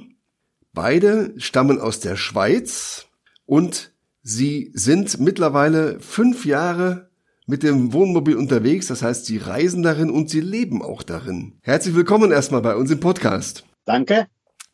Beide 0.75 1.33
stammen 1.39 1.81
aus 1.81 2.01
der 2.01 2.17
Schweiz 2.17 3.07
und 3.47 3.95
sie 4.23 4.73
sind 4.75 5.21
mittlerweile 5.21 5.98
fünf 6.01 6.45
Jahre 6.45 7.09
mit 7.47 7.62
dem 7.62 7.95
Wohnmobil 7.95 8.37
unterwegs. 8.37 8.89
Das 8.89 9.01
heißt, 9.01 9.25
sie 9.25 9.39
reisen 9.39 9.83
darin 9.83 10.11
und 10.11 10.29
sie 10.29 10.43
leben 10.43 10.83
auch 10.83 11.03
darin. 11.03 11.55
Herzlich 11.62 11.95
willkommen 11.95 12.31
erstmal 12.31 12.61
bei 12.61 12.77
uns 12.77 12.91
im 12.91 13.01
Podcast. 13.01 13.65
Danke. 13.87 14.27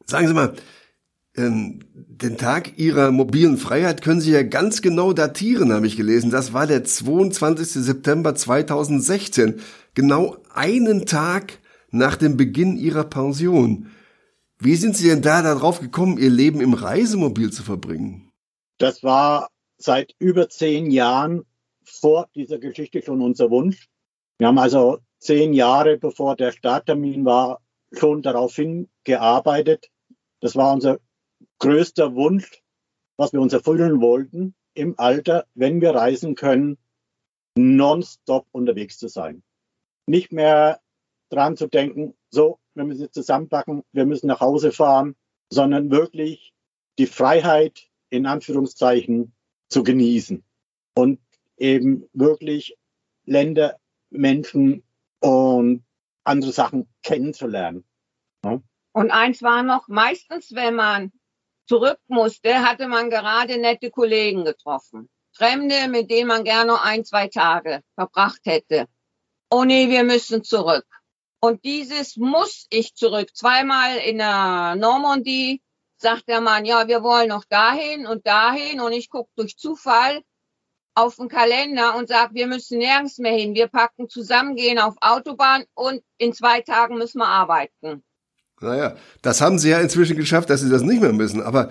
Sagen 0.07 0.27
Sie 0.27 0.35
mal, 0.35 0.55
den 1.37 2.37
Tag 2.39 2.79
Ihrer 2.79 3.13
mobilen 3.13 3.57
Freiheit 3.57 4.03
können 4.03 4.21
Sie 4.21 4.33
ja 4.33 4.43
ganz 4.43 4.83
genau 4.83 5.13
datieren, 5.13 5.73
habe 5.73 5.87
ich 5.87 5.97
gelesen. 5.97 6.31
Das 6.31 6.53
war 6.53 6.67
der 6.67 6.85
22. 6.85 7.69
September 7.85 8.35
2016, 8.35 9.61
genau 9.95 10.37
einen 10.53 11.07
Tag 11.07 11.59
nach 11.91 12.17
dem 12.17 12.37
Beginn 12.37 12.77
Ihrer 12.77 13.05
Pension. 13.05 13.91
Wie 14.59 14.75
sind 14.75 14.97
Sie 14.97 15.09
denn 15.09 15.23
da 15.23 15.41
darauf 15.43 15.81
gekommen, 15.81 16.19
Ihr 16.19 16.31
Leben 16.31 16.61
im 16.61 16.75
Reisemobil 16.75 17.53
zu 17.53 17.63
verbringen? 17.63 18.31
Das 18.79 19.03
war 19.03 19.49
seit 19.79 20.15
über 20.19 20.49
zehn 20.49 20.91
Jahren 20.91 21.45
vor 21.85 22.29
dieser 22.35 22.59
Geschichte 22.59 23.03
schon 23.03 23.23
unser 23.23 23.51
Wunsch. 23.51 23.89
Wir 24.39 24.49
haben 24.49 24.59
also 24.59 24.99
zehn 25.19 25.53
Jahre 25.53 25.97
bevor 25.97 26.37
der 26.37 26.53
Starttermin 26.53 27.25
war, 27.25 27.61
schon 27.93 28.23
darauf 28.23 28.55
hingearbeitet. 28.57 29.89
Das 30.41 30.57
war 30.57 30.73
unser 30.73 30.99
größter 31.61 32.15
Wunsch, 32.15 32.63
was 33.17 33.33
wir 33.33 33.41
uns 33.41 33.53
erfüllen 33.53 34.01
wollten, 34.01 34.55
im 34.75 34.99
Alter, 34.99 35.47
wenn 35.55 35.81
wir 35.81 35.95
reisen 35.95 36.35
können, 36.35 36.79
nonstop 37.57 38.47
unterwegs 38.51 38.99
zu 38.99 39.09
sein. 39.09 39.43
Nicht 40.07 40.33
mehr 40.33 40.81
dran 41.31 41.57
zu 41.57 41.69
denken, 41.69 42.15
so, 42.31 42.59
wir 42.75 42.85
müssen 42.85 43.03
jetzt 43.03 43.15
zusammenpacken, 43.15 43.85
wir 43.93 44.07
müssen 44.07 44.27
nach 44.27 44.41
Hause 44.41 44.73
fahren, 44.73 45.17
sondern 45.53 45.91
wirklich 45.91 46.53
die 46.99 47.07
Freiheit 47.07 47.89
in 48.09 48.27
Anführungszeichen 48.27 49.33
zu 49.69 49.83
genießen 49.83 50.43
und 50.95 51.21
eben 51.57 52.09
wirklich 52.13 52.77
Länder, 53.25 53.79
Menschen 54.11 54.83
und 55.21 55.85
andere 56.25 56.53
Sachen 56.53 56.89
kennenzulernen. 57.03 57.85
Und 58.93 59.11
eins 59.11 59.43
war 59.43 59.63
noch, 59.63 59.87
meistens, 59.89 60.55
wenn 60.55 60.75
man 60.75 61.13
zurück 61.71 62.01
musste, 62.09 62.63
hatte 62.69 62.89
man 62.89 63.11
gerade 63.11 63.57
nette 63.57 63.93
Kollegen 63.93 64.45
getroffen. 64.45 65.09
Fremde, 65.33 65.87
mit 65.89 66.11
denen 66.11 66.27
man 66.27 66.43
gerne 66.43 66.83
ein, 66.83 67.05
zwei 67.05 67.29
Tage 67.29 67.83
verbracht 67.95 68.41
hätte. 68.45 68.89
Oh 69.51 69.63
nee, 69.63 69.89
wir 69.89 70.03
müssen 70.03 70.43
zurück. 70.43 70.87
Und 71.39 71.65
dieses 71.65 72.17
muss 72.17 72.67
ich 72.71 72.97
zurück. 72.97 73.29
Zweimal 73.37 73.99
in 73.99 74.19
der 74.19 74.75
Normandie 74.75 75.63
sagt 75.97 76.27
der 76.27 76.41
Mann, 76.41 76.65
ja, 76.65 76.89
wir 76.89 77.05
wollen 77.05 77.29
noch 77.29 77.45
dahin 77.45 78.05
und 78.05 78.27
dahin. 78.27 78.81
Und 78.81 78.93
ich 78.93 79.09
gucke 79.09 79.31
durch 79.37 79.57
Zufall 79.57 80.23
auf 80.97 81.17
den 81.17 81.29
Kalender 81.29 81.95
und 81.95 82.09
sage, 82.09 82.35
wir 82.35 82.49
müssen 82.49 82.79
nirgends 82.79 83.19
mehr 83.19 83.37
hin. 83.37 83.55
Wir 83.55 83.69
packen 83.69 84.09
zusammen, 84.09 84.57
gehen 84.57 84.81
auf 84.81 84.97
Autobahn 85.01 85.65
und 85.75 86.03
in 86.19 86.33
zwei 86.33 86.63
Tagen 86.63 86.99
müssen 86.99 87.19
wir 87.19 87.29
arbeiten. 87.29 88.03
Naja, 88.63 88.95
das 89.23 89.41
haben 89.41 89.59
sie 89.59 89.71
ja 89.71 89.81
inzwischen 89.81 90.17
geschafft, 90.17 90.51
dass 90.51 90.61
sie 90.61 90.69
das 90.69 90.83
nicht 90.83 91.01
mehr 91.01 91.15
müssen. 91.15 91.43
Aber 91.43 91.71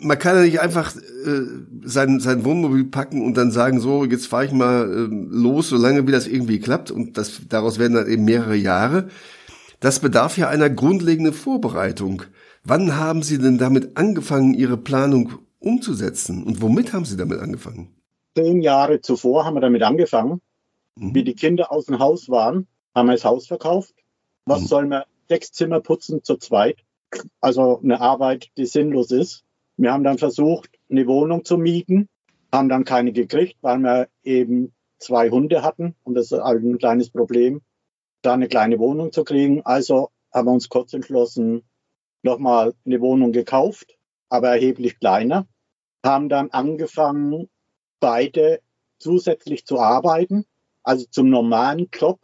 man 0.00 0.18
kann 0.18 0.36
ja 0.36 0.42
nicht 0.42 0.60
einfach 0.60 0.96
äh, 0.96 1.42
sein, 1.84 2.20
sein 2.20 2.44
Wohnmobil 2.46 2.84
packen 2.84 3.22
und 3.22 3.36
dann 3.36 3.50
sagen, 3.50 3.80
so, 3.80 4.04
jetzt 4.04 4.28
fahre 4.28 4.46
ich 4.46 4.52
mal 4.52 4.90
äh, 4.90 5.08
los, 5.10 5.68
solange 5.68 6.06
wie 6.06 6.12
das 6.12 6.26
irgendwie 6.26 6.58
klappt. 6.58 6.90
Und 6.90 7.18
das, 7.18 7.42
daraus 7.50 7.78
werden 7.78 7.94
dann 7.94 8.08
eben 8.08 8.24
mehrere 8.24 8.56
Jahre. 8.56 9.08
Das 9.80 10.00
bedarf 10.00 10.38
ja 10.38 10.48
einer 10.48 10.70
grundlegenden 10.70 11.34
Vorbereitung. 11.34 12.22
Wann 12.64 12.96
haben 12.96 13.22
Sie 13.22 13.38
denn 13.38 13.58
damit 13.58 13.98
angefangen, 13.98 14.54
Ihre 14.54 14.78
Planung 14.78 15.32
umzusetzen? 15.58 16.44
Und 16.44 16.62
womit 16.62 16.94
haben 16.94 17.04
Sie 17.04 17.18
damit 17.18 17.40
angefangen? 17.40 17.88
Zehn 18.34 18.62
Jahre 18.62 19.02
zuvor 19.02 19.44
haben 19.44 19.54
wir 19.54 19.60
damit 19.60 19.82
angefangen. 19.82 20.40
Mhm. 20.96 21.14
Wie 21.14 21.24
die 21.24 21.34
Kinder 21.34 21.70
aus 21.70 21.86
dem 21.86 21.98
Haus 21.98 22.30
waren, 22.30 22.66
haben 22.94 23.08
wir 23.08 23.12
das 23.12 23.24
Haus 23.24 23.46
verkauft. 23.46 23.92
Was 24.46 24.62
mhm. 24.62 24.66
soll 24.66 24.86
man 24.86 25.02
sechs 25.28 25.52
Zimmer 25.52 25.80
putzen 25.80 26.22
zu 26.22 26.36
zweit. 26.36 26.78
Also 27.40 27.80
eine 27.82 28.00
Arbeit, 28.00 28.50
die 28.56 28.66
sinnlos 28.66 29.10
ist. 29.10 29.44
Wir 29.76 29.92
haben 29.92 30.04
dann 30.04 30.18
versucht, 30.18 30.70
eine 30.90 31.06
Wohnung 31.06 31.44
zu 31.44 31.58
mieten, 31.58 32.08
haben 32.52 32.68
dann 32.68 32.84
keine 32.84 33.12
gekriegt, 33.12 33.56
weil 33.60 33.78
wir 33.78 34.08
eben 34.22 34.72
zwei 34.98 35.30
Hunde 35.30 35.62
hatten 35.62 35.96
und 36.04 36.14
das 36.14 36.30
ist 36.30 36.40
halt 36.40 36.62
ein 36.62 36.78
kleines 36.78 37.10
Problem, 37.10 37.62
da 38.22 38.34
eine 38.34 38.48
kleine 38.48 38.78
Wohnung 38.78 39.12
zu 39.12 39.24
kriegen. 39.24 39.62
Also 39.62 40.10
haben 40.32 40.46
wir 40.46 40.52
uns 40.52 40.68
kurz 40.68 40.92
entschlossen, 40.92 41.64
nochmal 42.22 42.74
eine 42.86 43.00
Wohnung 43.00 43.32
gekauft, 43.32 43.98
aber 44.28 44.50
erheblich 44.50 44.98
kleiner, 44.98 45.46
haben 46.04 46.28
dann 46.28 46.50
angefangen, 46.50 47.48
beide 48.00 48.60
zusätzlich 48.98 49.66
zu 49.66 49.78
arbeiten, 49.78 50.44
also 50.82 51.06
zum 51.10 51.30
normalen 51.30 51.88
Job, 51.92 52.20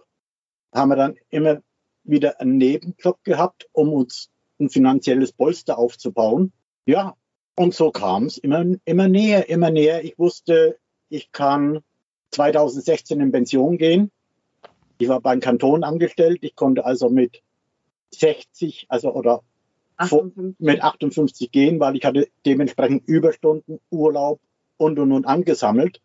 haben 0.73 0.91
wir 0.91 0.97
dann 0.97 1.17
immer 1.31 1.61
wieder 2.09 2.41
einen 2.41 2.59
Nebenjob 2.59 3.23
gehabt, 3.25 3.69
um 3.73 3.93
uns 3.93 4.31
ein 4.59 4.71
finanzielles 4.71 5.33
Polster 5.33 5.79
aufzubauen. 5.79 6.53
Ja, 6.87 7.15
und 7.55 7.75
so 7.75 7.91
kam 7.91 8.27
es 8.27 8.39
immer, 8.39 8.65
immer 8.85 9.09
näher, 9.09 9.49
immer 9.49 9.71
näher. 9.71 10.05
Ich 10.05 10.19
wusste, 10.19 10.79
ich 11.09 11.33
kann 11.33 11.81
2016 12.31 13.21
in 13.21 13.33
Pension 13.33 13.79
gehen. 13.79 14.11
Ich 14.99 15.09
war 15.09 15.21
beim 15.21 15.41
Kanton 15.41 15.85
angestellt. 15.85 16.39
Ich 16.43 16.57
konnte 16.57 16.85
also 16.85 17.09
mit 17.09 17.43
60, 18.13 18.87
also 18.89 19.13
oder 19.13 19.43
58. 19.97 20.55
mit 20.59 20.83
58 20.83 21.51
gehen, 21.51 21.81
weil 21.81 21.97
ich 21.97 22.05
hatte 22.05 22.29
dementsprechend 22.47 23.07
Überstunden, 23.07 23.81
Urlaub 23.91 24.41
und 24.77 24.99
und 24.99 25.13
und 25.13 25.27
angesammelt. 25.27 26.01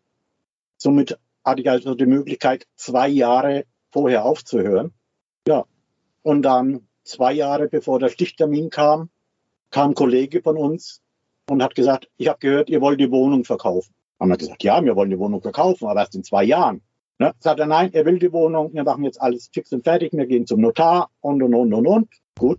Somit 0.76 1.18
hatte 1.44 1.62
ich 1.62 1.70
also 1.70 1.94
die 1.94 2.06
Möglichkeit, 2.06 2.66
zwei 2.74 3.08
Jahre 3.08 3.64
vorher 3.92 4.24
aufzuhören. 4.24 4.92
Ja, 5.46 5.66
und 6.24 6.42
dann 6.42 6.88
zwei 7.04 7.32
Jahre 7.32 7.68
bevor 7.68 8.00
der 8.00 8.08
Stichtermin 8.08 8.70
kam, 8.70 9.10
kam 9.70 9.90
ein 9.90 9.94
Kollege 9.94 10.42
von 10.42 10.56
uns 10.56 11.02
und 11.48 11.62
hat 11.62 11.74
gesagt, 11.74 12.08
ich 12.16 12.28
habe 12.28 12.38
gehört, 12.38 12.70
ihr 12.70 12.80
wollt 12.80 12.98
die 12.98 13.10
Wohnung 13.10 13.44
verkaufen. 13.44 13.94
Haben 14.18 14.30
wir 14.30 14.38
gesagt, 14.38 14.62
ja, 14.64 14.82
wir 14.82 14.96
wollen 14.96 15.10
die 15.10 15.18
Wohnung 15.18 15.42
verkaufen, 15.42 15.86
aber 15.86 16.00
erst 16.00 16.14
in 16.14 16.24
zwei 16.24 16.44
Jahren. 16.44 16.80
Ne? 17.18 17.32
Sagt 17.38 17.60
er, 17.60 17.66
nein, 17.66 17.92
er 17.92 18.06
will 18.06 18.18
die 18.18 18.32
Wohnung, 18.32 18.72
wir 18.72 18.84
machen 18.84 19.04
jetzt 19.04 19.20
alles 19.20 19.50
fix 19.52 19.72
und 19.72 19.84
fertig, 19.84 20.12
wir 20.12 20.26
gehen 20.26 20.46
zum 20.46 20.60
Notar 20.60 21.10
und 21.20 21.42
und 21.42 21.54
und 21.54 21.72
und 21.74 21.86
und. 21.86 22.08
Gut, 22.38 22.58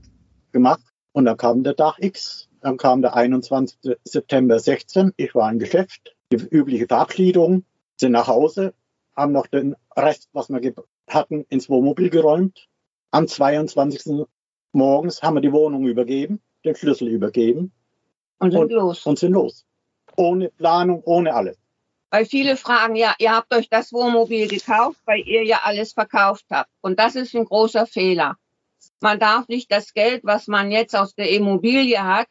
gemacht. 0.52 0.84
Und 1.12 1.26
dann 1.26 1.38
kam 1.38 1.64
der 1.64 1.76
Tag 1.76 1.98
X, 2.00 2.48
dann 2.62 2.78
kam 2.78 3.02
der 3.02 3.16
21. 3.16 3.98
September 4.04 4.60
16, 4.60 5.14
ich 5.18 5.34
war 5.34 5.52
im 5.52 5.60
Geschäft, 5.60 6.16
die 6.32 6.38
übliche 6.38 6.88
Verabschiedung, 6.88 7.66
sind 7.98 8.12
nach 8.12 8.28
Hause, 8.28 8.74
haben 9.16 9.32
noch 9.32 9.48
den 9.48 9.76
Rest, 9.96 10.30
was 10.34 10.50
wir 10.50 10.74
hatten, 11.10 11.46
ins 11.50 11.70
Wohnmobil 11.70 12.10
geräumt, 12.10 12.68
am 13.12 13.28
22. 13.28 14.26
morgens 14.72 15.22
haben 15.22 15.36
wir 15.36 15.42
die 15.42 15.52
Wohnung 15.52 15.86
übergeben, 15.86 16.42
den 16.64 16.76
Schlüssel 16.76 17.08
übergeben. 17.08 17.72
Und 18.40 18.52
sind 18.52 18.62
und, 18.62 18.72
los. 18.72 19.06
Und 19.06 19.20
sind 19.20 19.32
los. 19.32 19.66
Ohne 20.18 20.50
Planung, 20.50 21.02
ohne 21.06 21.34
alles. 21.34 21.58
Weil 22.10 22.26
viele 22.26 22.56
fragen, 22.56 22.96
ja, 22.96 23.14
ihr 23.20 23.36
habt 23.36 23.54
euch 23.54 23.70
das 23.70 23.92
Wohnmobil 23.92 24.48
gekauft, 24.48 25.02
weil 25.06 25.22
ihr 25.28 25.44
ja 25.44 25.62
alles 25.64 25.94
verkauft 25.94 26.46
habt. 26.52 26.70
Und 26.82 27.00
das 27.00 27.16
ist 27.16 27.36
ein 27.36 27.46
großer 27.46 27.86
Fehler. 27.86 28.38
Man 29.02 29.20
darf 29.20 29.48
nicht 29.48 29.72
das 29.72 29.94
Geld, 29.94 30.24
was 30.24 30.48
man 30.48 30.72
jetzt 30.72 30.96
aus 30.96 31.16
der 31.16 31.30
Immobilie 31.30 32.04
hat, 32.04 32.28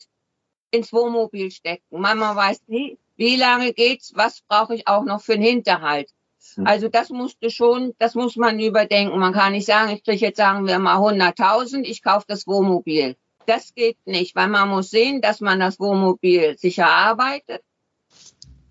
ins 0.70 0.92
Wohnmobil 0.92 1.50
stecken. 1.50 2.00
Man, 2.00 2.18
man 2.18 2.36
weiß 2.36 2.62
nie, 2.66 2.98
wie 3.16 3.36
lange 3.36 3.72
geht's, 3.72 4.12
was 4.14 4.42
brauche 4.48 4.74
ich 4.74 4.88
auch 4.88 5.04
noch 5.04 5.20
für 5.20 5.34
einen 5.34 5.42
Hinterhalt. 5.42 6.10
Hm. 6.54 6.66
Also 6.66 6.88
das 6.88 7.10
musste 7.10 7.50
schon, 7.50 7.94
das 7.98 8.14
muss 8.14 8.36
man 8.36 8.58
überdenken. 8.60 9.18
Man 9.18 9.32
kann 9.32 9.52
nicht 9.52 9.66
sagen, 9.66 9.92
ich 9.92 10.04
kriege 10.04 10.26
jetzt 10.26 10.36
sagen 10.36 10.66
wir 10.66 10.78
mal 10.78 10.96
100.000, 10.96 11.82
ich 11.82 12.02
kaufe 12.02 12.26
das 12.28 12.46
Wohnmobil. 12.46 13.16
Das 13.46 13.74
geht 13.74 13.98
nicht, 14.06 14.34
weil 14.36 14.48
man 14.48 14.68
muss 14.68 14.90
sehen, 14.90 15.20
dass 15.20 15.40
man 15.40 15.60
das 15.60 15.78
Wohnmobil 15.78 16.56
sich 16.58 16.78
erarbeitet. 16.78 17.62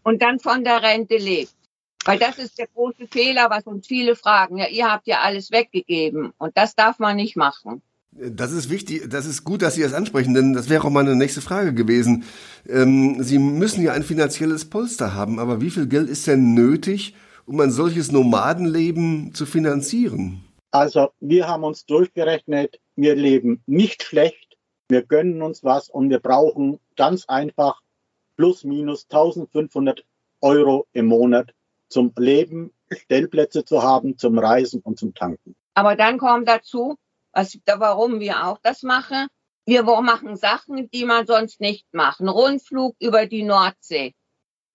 und 0.04 0.22
dann 0.22 0.40
von 0.40 0.64
der 0.64 0.84
Rente 0.84 1.18
lebt. 1.18 1.54
Weil 2.06 2.20
das 2.20 2.38
ist 2.38 2.58
der 2.60 2.68
große 2.68 3.08
Fehler, 3.10 3.50
was 3.50 3.64
uns 3.66 3.88
viele 3.88 4.16
fragen. 4.16 4.58
Ja, 4.58 4.68
ihr 4.68 4.92
habt 4.92 5.08
ja 5.08 5.22
alles 5.22 5.52
weggegeben 5.52 6.34
und 6.38 6.58
das 6.58 6.76
darf 6.76 7.00
man 7.00 7.16
nicht 7.16 7.38
machen. 7.38 7.82
Das 8.12 8.52
ist 8.52 8.70
wichtig, 8.70 9.10
das 9.10 9.26
ist 9.26 9.44
gut, 9.44 9.64
dass 9.64 9.74
Sie 9.74 9.82
das 9.82 9.94
ansprechen, 9.94 10.36
denn 10.36 10.54
das 10.54 10.70
wäre 10.70 10.86
auch 10.86 10.92
meine 10.92 11.16
nächste 11.16 11.42
Frage 11.42 11.74
gewesen. 11.74 12.26
Ähm, 12.68 13.24
Sie 13.24 13.40
müssen 13.40 13.82
ja 13.84 13.94
ein 13.94 14.04
finanzielles 14.04 14.70
Polster 14.70 15.16
haben, 15.16 15.40
aber 15.40 15.62
wie 15.62 15.72
viel 15.72 15.88
Geld 15.88 16.10
ist 16.10 16.28
denn 16.28 16.54
nötig, 16.54 17.16
um 17.46 17.60
ein 17.60 17.72
solches 17.72 18.12
Nomadenleben 18.12 19.34
zu 19.34 19.46
finanzieren? 19.46 20.44
Also 20.72 21.10
wir 21.20 21.48
haben 21.48 21.64
uns 21.64 21.86
durchgerechnet, 21.86 22.80
wir 22.96 23.16
leben 23.16 23.62
nicht 23.68 24.04
schlecht, 24.04 24.58
wir 24.90 25.04
gönnen 25.04 25.42
uns 25.42 25.64
was 25.64 25.90
und 25.90 26.10
wir 26.10 26.20
brauchen 26.20 26.80
ganz 26.96 27.26
einfach 27.28 27.82
plus 28.36 28.64
minus 28.64 29.06
1500 29.10 30.04
Euro 30.42 30.88
im 30.94 31.08
Monat 31.08 31.54
zum 31.90 32.12
Leben, 32.18 32.72
Stellplätze 32.92 33.64
zu 33.66 33.84
haben, 33.84 34.18
zum 34.18 34.38
Reisen 34.38 34.82
und 34.82 34.98
zum 34.98 35.14
Tanken. 35.14 35.56
Aber 35.74 35.96
dann 35.96 36.18
kommt 36.18 36.48
dazu, 36.48 36.98
was, 37.32 37.58
warum 37.66 38.20
wir 38.20 38.46
auch 38.46 38.60
das 38.62 38.84
machen. 38.84 39.28
Wir 39.66 39.84
machen 39.84 40.36
Sachen, 40.36 40.90
die 40.92 41.06
man 41.06 41.26
sonst 41.26 41.62
nicht 41.62 41.86
macht. 41.94 42.20
Rundflug 42.20 42.96
über 43.00 43.26
die 43.26 43.44
Nordsee 43.44 44.14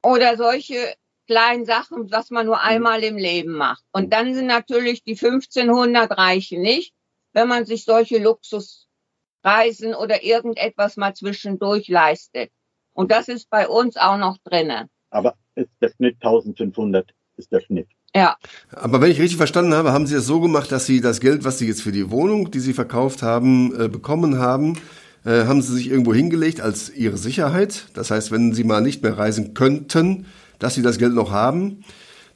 oder 0.03 0.37
solche 0.37 0.95
kleinen 1.29 1.65
Sachen, 1.65 2.11
was 2.11 2.31
man 2.31 2.47
nur 2.47 2.57
mhm. 2.57 2.63
einmal 2.65 3.05
im 3.05 3.17
Leben 3.17 3.53
macht. 3.53 3.85
Und 3.93 4.13
dann 4.13 4.35
sind 4.35 4.47
natürlich 4.47 5.05
die 5.05 5.13
1500 5.13 6.11
reichen 6.17 6.61
nicht, 6.61 6.93
wenn 7.33 7.47
man 7.47 7.67
sich 7.67 7.85
solche 7.85 8.19
Luxusreisen 8.19 9.95
oder 9.95 10.25
irgendetwas 10.25 10.97
mal 10.97 11.15
zwischendurch 11.15 11.89
leistet. 11.89 12.51
Und 12.93 13.13
das 13.13 13.29
ist 13.29 13.49
bei 13.51 13.69
uns 13.69 13.97
auch 13.97 14.17
noch 14.17 14.39
drinnen. 14.43 14.89
Aber 15.11 15.37
ist 15.55 15.71
der 15.81 15.91
Schnitt 15.91 16.17
1500 16.17 17.11
ist 17.37 17.53
der 17.53 17.61
Schnitt. 17.61 17.89
Ja. 18.15 18.37
Aber 18.71 19.01
wenn 19.01 19.11
ich 19.11 19.21
richtig 19.21 19.37
verstanden 19.37 19.75
habe, 19.75 19.93
haben 19.93 20.07
Sie 20.07 20.15
es 20.15 20.27
so 20.27 20.41
gemacht, 20.41 20.73
dass 20.73 20.87
Sie 20.87 21.01
das 21.01 21.21
Geld, 21.21 21.45
was 21.45 21.59
Sie 21.59 21.67
jetzt 21.67 21.83
für 21.83 21.93
die 21.93 22.11
Wohnung, 22.11 22.51
die 22.51 22.61
Sie 22.61 22.73
verkauft 22.73 23.23
haben, 23.23 23.79
äh, 23.79 23.89
bekommen 23.89 24.39
haben, 24.39 24.79
äh, 25.25 25.45
haben 25.45 25.63
Sie 25.63 25.75
sich 25.75 25.91
irgendwo 25.91 26.15
hingelegt 26.15 26.61
als 26.61 26.91
Ihre 26.91 27.19
Sicherheit. 27.19 27.87
Das 27.95 28.11
heißt, 28.11 28.33
wenn 28.33 28.55
Sie 28.55 28.65
mal 28.65 28.81
nicht 28.81 29.03
mehr 29.03 29.19
reisen 29.19 29.55
könnten, 29.55 30.27
dass 30.59 30.75
Sie 30.75 30.83
das 30.83 30.99
Geld 30.99 31.15
noch 31.15 31.31
haben. 31.31 31.85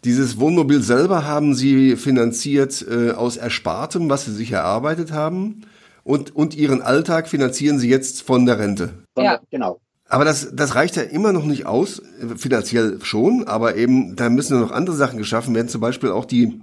Dieses 0.04 0.40
Wohnmobil 0.40 0.82
selber 0.82 1.24
haben 1.26 1.54
Sie 1.54 1.96
finanziert 1.96 2.84
äh, 2.90 3.12
aus 3.12 3.36
Erspartem, 3.36 4.10
was 4.10 4.24
Sie 4.24 4.32
sich 4.32 4.50
erarbeitet 4.50 5.12
haben. 5.12 5.62
Und, 6.02 6.34
und 6.34 6.56
Ihren 6.56 6.82
Alltag 6.82 7.28
finanzieren 7.28 7.78
Sie 7.78 7.88
jetzt 7.88 8.22
von 8.22 8.44
der 8.44 8.58
Rente. 8.58 9.04
Ja, 9.16 9.38
genau. 9.50 9.80
Aber 10.08 10.24
das, 10.24 10.54
das 10.54 10.74
reicht 10.74 10.96
ja 10.96 11.02
immer 11.02 11.32
noch 11.32 11.44
nicht 11.44 11.64
aus, 11.64 12.02
finanziell 12.36 12.98
schon, 13.02 13.44
aber 13.46 13.76
eben, 13.76 14.14
da 14.14 14.28
müssen 14.28 14.60
noch 14.60 14.70
andere 14.70 14.94
Sachen 14.94 15.16
geschaffen 15.16 15.54
werden, 15.54 15.68
zum 15.68 15.80
Beispiel 15.80 16.10
auch 16.10 16.26
die, 16.26 16.60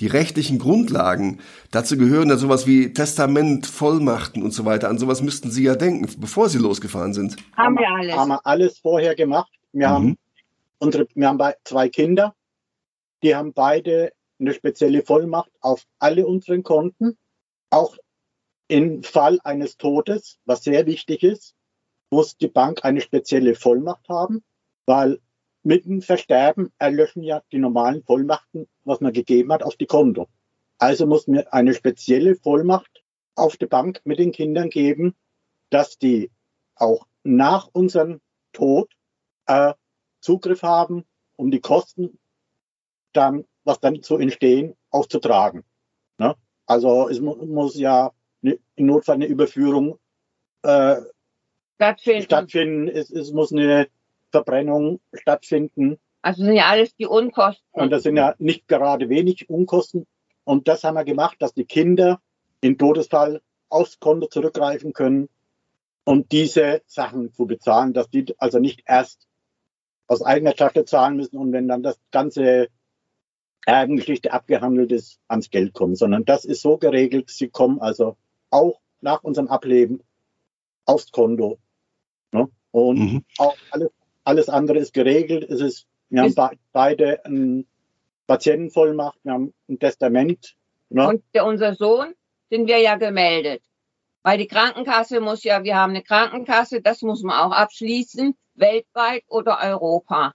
die 0.00 0.08
rechtlichen 0.08 0.58
Grundlagen. 0.58 1.38
Dazu 1.70 1.96
gehören 1.96 2.28
ja 2.28 2.36
sowas 2.36 2.66
wie 2.66 2.92
Testament, 2.92 3.66
Vollmachten 3.66 4.42
und 4.42 4.52
so 4.52 4.64
weiter. 4.64 4.88
An 4.88 4.98
sowas 4.98 5.22
müssten 5.22 5.52
Sie 5.52 5.62
ja 5.62 5.76
denken, 5.76 6.08
bevor 6.18 6.48
Sie 6.48 6.58
losgefahren 6.58 7.12
sind. 7.12 7.36
Haben 7.56 7.76
wir 7.76 7.88
alles. 7.88 8.16
Haben 8.16 8.28
wir 8.30 8.40
alles 8.44 8.78
vorher 8.80 9.14
gemacht. 9.14 9.52
Wir 9.72 9.88
mhm. 9.88 9.92
haben 9.92 10.16
unsere, 10.78 11.06
wir 11.14 11.28
haben 11.28 11.54
zwei 11.64 11.88
Kinder, 11.88 12.34
die 13.22 13.34
haben 13.34 13.52
beide 13.52 14.12
eine 14.40 14.54
spezielle 14.54 15.02
Vollmacht 15.02 15.50
auf 15.60 15.84
alle 15.98 16.26
unseren 16.26 16.62
Konten, 16.62 17.18
auch 17.70 17.96
im 18.68 19.02
Fall 19.02 19.40
eines 19.44 19.76
Todes, 19.76 20.38
was 20.44 20.62
sehr 20.62 20.86
wichtig 20.86 21.22
ist 21.22 21.54
muss 22.10 22.36
die 22.36 22.48
Bank 22.48 22.84
eine 22.84 23.00
spezielle 23.00 23.54
Vollmacht 23.54 24.08
haben, 24.08 24.42
weil 24.86 25.20
mit 25.62 25.84
dem 25.84 26.00
Versterben 26.00 26.72
erlöschen 26.78 27.22
ja 27.22 27.42
die 27.52 27.58
normalen 27.58 28.02
Vollmachten, 28.02 28.68
was 28.84 29.00
man 29.00 29.12
gegeben 29.12 29.52
hat, 29.52 29.62
auf 29.62 29.76
die 29.76 29.86
Konto. 29.86 30.28
Also 30.78 31.06
muss 31.06 31.26
mir 31.26 31.52
eine 31.52 31.74
spezielle 31.74 32.36
Vollmacht 32.36 33.02
auf 33.34 33.56
die 33.56 33.66
Bank 33.66 34.00
mit 34.04 34.18
den 34.18 34.32
Kindern 34.32 34.70
geben, 34.70 35.14
dass 35.70 35.98
die 35.98 36.30
auch 36.74 37.06
nach 37.24 37.68
unserem 37.72 38.20
Tod 38.52 38.90
äh, 39.46 39.74
Zugriff 40.20 40.62
haben, 40.62 41.04
um 41.36 41.50
die 41.50 41.60
Kosten 41.60 42.18
dann, 43.12 43.44
was 43.64 43.80
dann 43.80 44.02
zu 44.02 44.16
entstehen, 44.16 44.74
aufzutragen. 44.90 45.64
Ne? 46.18 46.36
Also 46.66 47.08
es 47.08 47.20
mu 47.20 47.34
muss 47.46 47.76
ja 47.76 48.12
ne, 48.42 48.58
im 48.76 48.86
Notfall 48.86 49.16
eine 49.16 49.26
Überführung 49.26 49.98
äh, 50.62 50.96
stattfinden. 51.76 52.22
stattfinden. 52.22 52.88
Es, 52.88 53.10
es 53.10 53.32
muss 53.32 53.52
eine 53.52 53.88
Verbrennung 54.30 55.00
stattfinden. 55.12 55.98
Also 56.22 56.44
sind 56.44 56.54
ja 56.54 56.66
alles 56.66 56.94
die 56.96 57.06
Unkosten. 57.06 57.64
Und 57.72 57.90
das 57.90 58.02
sind 58.02 58.16
ja 58.16 58.34
nicht 58.38 58.68
gerade 58.68 59.08
wenig 59.08 59.48
Unkosten. 59.48 60.06
Und 60.44 60.68
das 60.68 60.84
haben 60.84 60.94
wir 60.94 61.04
gemacht, 61.04 61.36
dass 61.40 61.54
die 61.54 61.64
Kinder 61.64 62.20
im 62.60 62.76
Todesfall 62.76 63.40
aufs 63.68 64.00
Konto 64.00 64.26
zurückgreifen 64.26 64.92
können 64.92 65.28
um 66.08 66.26
diese 66.26 66.80
Sachen 66.86 67.34
zu 67.34 67.44
bezahlen, 67.46 67.92
dass 67.92 68.08
die 68.08 68.34
also 68.38 68.58
nicht 68.58 68.82
erst 68.86 69.27
aus 70.08 70.22
eigener 70.22 70.54
Tasche 70.54 70.84
zahlen 70.84 71.16
müssen 71.16 71.36
und 71.36 71.52
wenn 71.52 71.68
dann 71.68 71.82
das 71.82 71.98
ganze 72.10 72.68
Erbengeschichte 73.66 74.32
abgehandelt 74.32 74.90
ist, 74.90 75.20
ans 75.28 75.50
Geld 75.50 75.74
kommen, 75.74 75.94
sondern 75.94 76.24
das 76.24 76.44
ist 76.44 76.62
so 76.62 76.78
geregelt, 76.78 77.30
sie 77.30 77.48
kommen 77.48 77.80
also 77.80 78.16
auch 78.50 78.80
nach 79.00 79.22
unserem 79.22 79.48
Ableben 79.48 80.02
aufs 80.86 81.12
Konto 81.12 81.58
Ne? 82.32 82.48
Und 82.70 82.98
mhm. 82.98 83.24
auch 83.38 83.56
alles, 83.70 83.90
alles 84.24 84.48
andere 84.48 84.78
ist 84.78 84.92
geregelt. 84.92 85.48
Es 85.48 85.60
ist, 85.60 85.86
wir 86.10 86.22
haben 86.22 86.34
be 86.34 86.50
beide 86.72 87.24
ein 87.24 87.66
Patientenvollmacht, 88.26 89.18
wir 89.22 89.32
haben 89.32 89.54
ein 89.68 89.78
Testament. 89.78 90.56
Ne? 90.90 91.08
Und 91.08 91.24
der, 91.34 91.46
unser 91.46 91.74
Sohn 91.74 92.14
sind 92.50 92.66
wir 92.66 92.78
ja 92.78 92.96
gemeldet. 92.96 93.62
Weil 94.22 94.38
die 94.38 94.48
Krankenkasse 94.48 95.20
muss 95.20 95.44
ja, 95.44 95.64
wir 95.64 95.76
haben 95.76 95.90
eine 95.90 96.02
Krankenkasse, 96.02 96.80
das 96.82 97.02
muss 97.02 97.22
man 97.22 97.38
auch 97.38 97.52
abschließen, 97.52 98.34
weltweit 98.54 99.24
oder 99.28 99.58
Europa. 99.62 100.34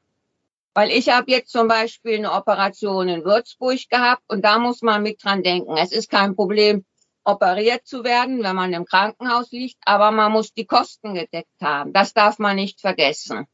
Weil 0.74 0.90
ich 0.90 1.10
habe 1.10 1.30
jetzt 1.30 1.52
zum 1.52 1.68
Beispiel 1.68 2.18
eine 2.18 2.32
Operation 2.32 3.08
in 3.08 3.24
Würzburg 3.24 3.90
gehabt 3.90 4.24
und 4.28 4.44
da 4.44 4.58
muss 4.58 4.82
man 4.82 5.04
mit 5.04 5.24
dran 5.24 5.44
denken. 5.44 5.78
Es 5.78 5.92
ist 5.92 6.10
kein 6.10 6.36
Problem, 6.36 6.84
operiert 7.24 7.86
zu 7.86 8.04
werden, 8.04 8.44
wenn 8.44 8.56
man 8.56 8.74
im 8.74 8.86
Krankenhaus 8.86 9.52
liegt, 9.52 9.78
aber 9.86 10.12
man 10.12 10.32
muss 10.32 10.54
die 10.54 10.66
Kosten 10.66 11.14
gedeckt 11.14 11.62
haben. 11.62 11.94
Das 11.94 12.14
darf 12.14 12.40
man 12.40 12.56
nicht 12.56 12.82
vergessen. 12.82 13.46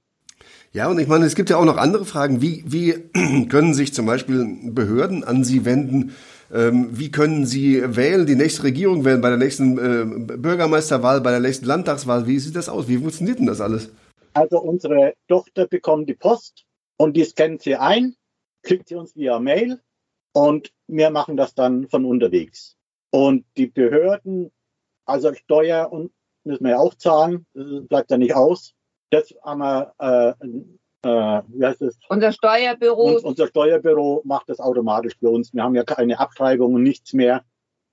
Ja, 0.71 0.87
und 0.87 0.99
ich 0.99 1.07
meine, 1.07 1.25
es 1.25 1.35
gibt 1.35 1.49
ja 1.49 1.57
auch 1.57 1.65
noch 1.65 1.77
andere 1.77 2.05
Fragen. 2.05 2.41
Wie, 2.41 2.63
wie 2.65 3.47
können 3.49 3.73
sich 3.73 3.93
zum 3.93 4.05
Beispiel 4.05 4.71
Behörden 4.71 5.23
an 5.23 5.43
Sie 5.43 5.65
wenden? 5.65 6.15
Ähm, 6.51 6.89
wie 6.91 7.11
können 7.11 7.45
Sie 7.45 7.81
wählen, 7.95 8.25
die 8.25 8.35
nächste 8.35 8.63
Regierung 8.63 9.05
wählen, 9.05 9.21
bei 9.21 9.29
der 9.29 9.37
nächsten 9.37 9.77
äh, 9.77 10.37
Bürgermeisterwahl, 10.37 11.21
bei 11.21 11.31
der 11.31 11.39
nächsten 11.39 11.65
Landtagswahl? 11.65 12.25
Wie 12.25 12.39
sieht 12.39 12.55
das 12.55 12.69
aus? 12.69 12.87
Wie 12.87 12.97
funktioniert 12.97 13.39
denn 13.39 13.45
das 13.45 13.61
alles? 13.61 13.91
Also 14.33 14.59
unsere 14.59 15.13
Tochter 15.27 15.67
bekommt 15.67 16.09
die 16.09 16.15
Post 16.15 16.65
und 16.97 17.15
die 17.15 17.23
scannt 17.23 17.61
sie 17.61 17.75
ein, 17.75 18.15
klickt 18.63 18.87
sie 18.87 18.95
uns 18.95 19.15
via 19.15 19.39
Mail 19.39 19.79
und 20.33 20.71
wir 20.87 21.09
machen 21.11 21.37
das 21.37 21.53
dann 21.53 21.87
von 21.87 22.05
unterwegs. 22.05 22.75
Und 23.11 23.45
die 23.57 23.67
Behörden, 23.67 24.51
also 25.05 25.33
Steuer 25.33 25.91
und 25.91 26.11
müssen 26.43 26.63
wir 26.63 26.71
ja 26.71 26.79
auch 26.79 26.95
zahlen, 26.95 27.45
das 27.53 27.87
bleibt 27.87 28.11
ja 28.11 28.17
nicht 28.17 28.35
aus. 28.35 28.73
Das 29.11 29.33
haben 29.43 29.59
wir, 29.59 29.93
äh, 29.99 30.33
äh? 31.03 31.41
Unser 32.09 32.31
Steuerbüro. 32.31 33.15
Und, 33.15 33.23
unser 33.23 33.47
Steuerbüro 33.47 34.21
macht 34.25 34.49
das 34.49 34.59
automatisch 34.59 35.15
für 35.19 35.29
uns. 35.29 35.53
Wir 35.53 35.63
haben 35.63 35.75
ja 35.75 35.83
keine 35.83 36.19
Abschreibungen, 36.19 36.83
nichts 36.83 37.13
mehr. 37.13 37.43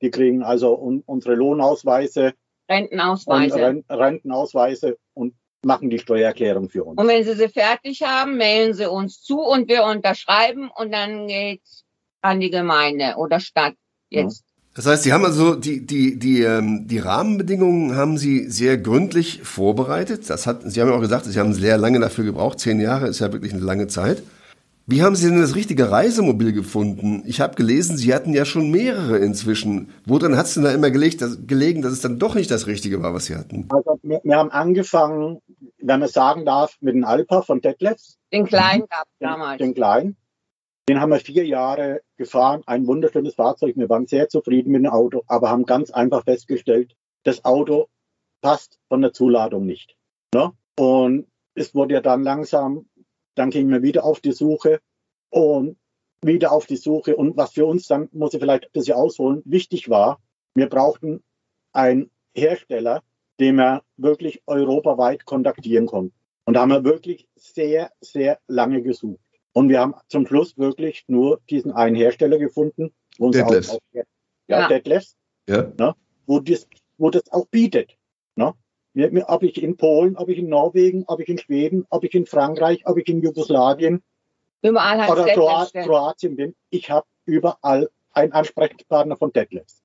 Die 0.03 0.11
kriegen 0.11 0.43
also 0.43 0.75
un 0.75 1.03
unsere 1.07 1.35
Lohnausweise. 1.35 2.35
Rentenausweise. 2.69 3.67
Und 3.67 3.85
Rentenausweise 3.91 4.99
und 5.15 5.35
machen 5.65 5.91
die 5.91 5.99
Steuererklärung 5.99 6.69
für 6.69 6.85
uns. 6.85 7.01
Und 7.01 7.09
wenn 7.09 7.25
sie 7.25 7.35
sie 7.35 7.49
fertig 7.49 8.03
haben, 8.03 8.37
mailen 8.37 8.75
sie 8.75 8.91
uns 8.91 9.23
zu 9.23 9.41
und 9.41 9.69
wir 9.69 9.85
unterschreiben 9.85 10.71
und 10.75 10.93
dann 10.93 11.27
geht's 11.29 11.85
an 12.23 12.41
die 12.41 12.51
Gemeinde 12.51 13.15
oder 13.17 13.41
Stadt 13.41 13.75
jetzt. 14.09 14.46
Das 14.77 14.85
heißt, 14.85 15.05
Sie 15.05 15.15
haben 15.15 15.25
also 15.25 15.55
die, 15.55 15.87
die, 15.87 16.19
die, 16.19 16.43
ähm, 16.43 16.87
die 16.87 16.99
Rahmenbedingungen 16.99 17.97
haben 17.97 18.19
Sie 18.19 18.51
sehr 18.51 18.77
gründlich 18.77 19.41
vorbereitet. 19.43 20.29
Das 20.29 20.47
hat, 20.47 20.71
Sie 20.71 20.79
haben 20.79 20.91
ja 20.91 20.95
auch 20.95 21.01
gesagt, 21.01 21.25
Sie 21.25 21.41
haben 21.41 21.55
sehr 21.55 21.79
lange 21.79 21.99
dafür 21.99 22.25
gebraucht. 22.25 22.61
Zehn 22.61 22.79
Jahre 22.79 23.07
ist 23.09 23.21
ja 23.21 23.33
wirklich 23.33 23.55
eine 23.55 23.63
lange 23.63 23.87
Zeit. 23.87 24.23
Wie 24.87 25.03
haben 25.03 25.17
Sie 25.17 25.31
denn 25.31 25.41
das 25.41 25.55
richtige 25.55 25.91
Reisemobil 25.91 26.53
gefunden? 26.53 27.23
Ich 27.27 27.41
habe 27.41 27.55
gelesen, 27.55 27.97
Sie 27.97 28.15
hatten 28.15 28.35
ja 28.35 28.45
schon 28.45 28.71
mehrere 28.71 29.17
inzwischen. 29.17 29.89
Woran 30.05 30.37
hat 30.37 30.45
es 30.45 30.55
denn 30.55 30.65
da 30.65 30.73
immer 30.73 30.91
gelegt, 30.91 31.23
dass, 31.23 31.47
gelegen, 31.47 31.81
dass 31.81 31.93
es 31.93 32.03
dann 32.03 32.19
doch 32.19 32.35
nicht 32.35 32.51
das 32.51 32.67
Richtige 32.67 33.03
war, 33.03 33.15
was 33.15 33.25
Sie 33.25 33.35
hatten? 33.35 33.67
Also 33.71 33.99
wir, 34.03 34.21
wir 34.23 34.37
haben 34.37 34.51
angefangen, 34.51 35.41
wenn 35.79 36.01
man 36.01 36.09
sagen 36.11 36.45
darf, 36.45 36.77
mit 36.81 36.95
dem 36.95 37.05
Alpa 37.05 37.41
von 37.41 37.63
Detlefs. 37.63 38.19
Den 38.31 38.45
kleinen 38.45 38.83
gab 38.91 39.07
es 39.07 39.19
damals. 39.21 39.57
Den, 39.57 39.69
den 39.69 39.75
kleinen. 39.75 40.17
Den 40.89 41.01
haben 41.01 41.11
wir 41.11 41.19
vier 41.19 41.45
Jahre 41.45 42.03
gefahren, 42.17 42.63
ein 42.67 42.87
wunderschönes 42.87 43.35
Fahrzeug. 43.35 43.77
Wir 43.77 43.89
waren 43.89 44.07
sehr 44.07 44.29
zufrieden 44.29 44.71
mit 44.71 44.85
dem 44.85 44.91
Auto, 44.91 45.23
aber 45.27 45.51
haben 45.51 45.67
ganz 45.67 45.91
einfach 45.91 46.25
festgestellt, 46.25 46.95
das 47.25 47.45
Auto 47.45 47.89
passt 48.41 48.79
von 48.89 49.03
der 49.03 49.13
Zuladung 49.13 49.67
nicht. 49.67 49.97
Ne? 50.33 50.53
Und 50.79 51.27
es 51.55 51.75
wurde 51.75 51.95
ja 51.95 52.01
dann 52.01 52.23
langsam 52.23 52.87
dann 53.37 53.51
gingen 53.51 53.71
wir 53.71 53.83
wieder 53.83 54.05
auf 54.05 54.21
die 54.21 54.33
Suche 54.33 54.81
und 55.31 55.77
wieder 56.23 56.51
auf 56.51 56.67
die 56.67 56.77
Suche. 56.77 57.17
Und 57.17 57.37
was 57.37 57.53
für 57.53 57.67
uns 57.67 57.87
dann, 57.87 58.09
muss 58.13 58.35
ich 58.35 58.41
vielleicht 58.41 58.65
ein 58.65 58.73
bisschen 58.73 58.97
ausholen, 58.97 59.43
wichtig 59.45 59.89
war, 59.89 60.21
wir 60.55 60.69
brauchten 60.69 61.23
einen 61.73 62.11
Hersteller, 62.35 63.03
den 63.39 63.57
wir 63.57 63.83
wirklich 63.97 64.43
europaweit 64.47 65.25
kontaktieren 65.27 65.87
konnten. 65.87 66.15
Und 66.47 66.55
da 66.55 66.63
haben 66.63 66.71
wir 66.71 66.85
wirklich 66.85 67.29
sehr, 67.37 67.93
sehr 68.01 68.41
lange 68.49 68.83
gesucht. 68.83 69.21
Und 69.57 69.71
wir 69.71 69.81
haben 69.81 69.95
zum 70.09 70.27
Schluss 70.27 70.59
wirklich 70.59 71.05
nur 71.09 71.41
diesen 71.49 71.73
einen 71.73 71.97
Hersteller 71.97 72.37
gefunden. 72.37 72.93
Wo 73.17 73.31
Detlefs. 73.31 73.71
Auch, 73.71 73.79
ja, 73.93 74.03
ja, 74.49 74.69
Detlefs. 74.69 75.17
Ja. 75.49 75.73
Ne, 75.79 75.95
wo, 76.27 76.41
das, 76.41 76.69
wo 76.99 77.09
das 77.09 77.23
auch 77.33 77.47
bietet. 77.47 77.97
Ne? 78.35 78.53
Ob 79.27 79.43
ich 79.43 79.63
in 79.63 79.79
Polen, 79.79 80.15
ob 80.19 80.29
ich 80.29 80.37
in 80.37 80.51
Norwegen, 80.51 81.05
ob 81.07 81.21
ich 81.21 81.29
in 81.31 81.39
Schweden, 81.39 81.87
ob 81.89 82.05
ich 82.05 82.13
in 82.13 82.27
Frankreich, 82.27 82.83
ob 82.85 82.99
ich 82.99 83.09
in 83.09 83.23
Jugoslawien 83.23 84.03
überall 84.61 85.11
oder 85.11 85.25
Kroat, 85.33 85.73
Kroatien 85.73 86.37
bin, 86.37 86.55
ich 86.69 86.91
habe 86.91 87.07
überall 87.25 87.89
einen 88.13 88.33
Ansprechpartner 88.33 89.17
von 89.17 89.33
Detlefs. 89.33 89.83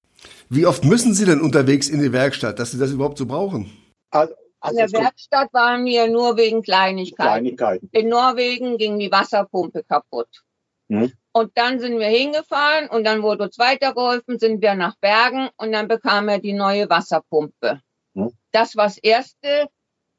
Wie 0.50 0.66
oft 0.66 0.84
müssen 0.84 1.14
Sie 1.14 1.24
denn 1.24 1.40
unterwegs 1.40 1.88
in 1.88 2.02
die 2.02 2.12
Werkstatt, 2.12 2.60
dass 2.60 2.72
Sie 2.72 2.78
das 2.78 2.92
überhaupt 2.92 3.18
so 3.18 3.26
brauchen? 3.26 3.72
Also, 4.10 4.34
also 4.62 4.80
in 4.80 4.92
der 4.92 5.02
Werkstatt 5.02 5.54
waren 5.54 5.86
wir 5.86 6.08
nur 6.08 6.38
wegen 6.38 6.62
Kleinigkeiten. 6.62 7.30
Kleinigkeiten. 7.30 7.90
In 7.92 8.10
Norwegen 8.10 8.78
ging 8.78 9.00
die 9.00 9.12
Wasserpumpe 9.12 9.84
kaputt. 9.84 10.44
Hm. 10.90 11.12
Und 11.32 11.58
dann 11.58 11.80
sind 11.80 11.98
wir 12.00 12.08
hingefahren 12.08 12.90
und 12.90 13.06
dann 13.06 13.24
wurde 13.24 13.46
uns 13.46 13.58
weitergeholfen, 13.58 14.38
sind 14.38 14.62
wir 14.62 14.76
nach 14.76 14.96
Bergen 14.98 15.50
und 15.58 15.72
dann 15.72 15.88
bekam 15.88 16.28
er 16.28 16.40
die 16.40 16.54
neue 16.54 16.90
Wasserpumpe. 16.90 17.82
Hm. 18.16 18.32
Das 18.52 18.76
war 18.76 18.86
das 18.86 18.98
Erste. 18.98 19.68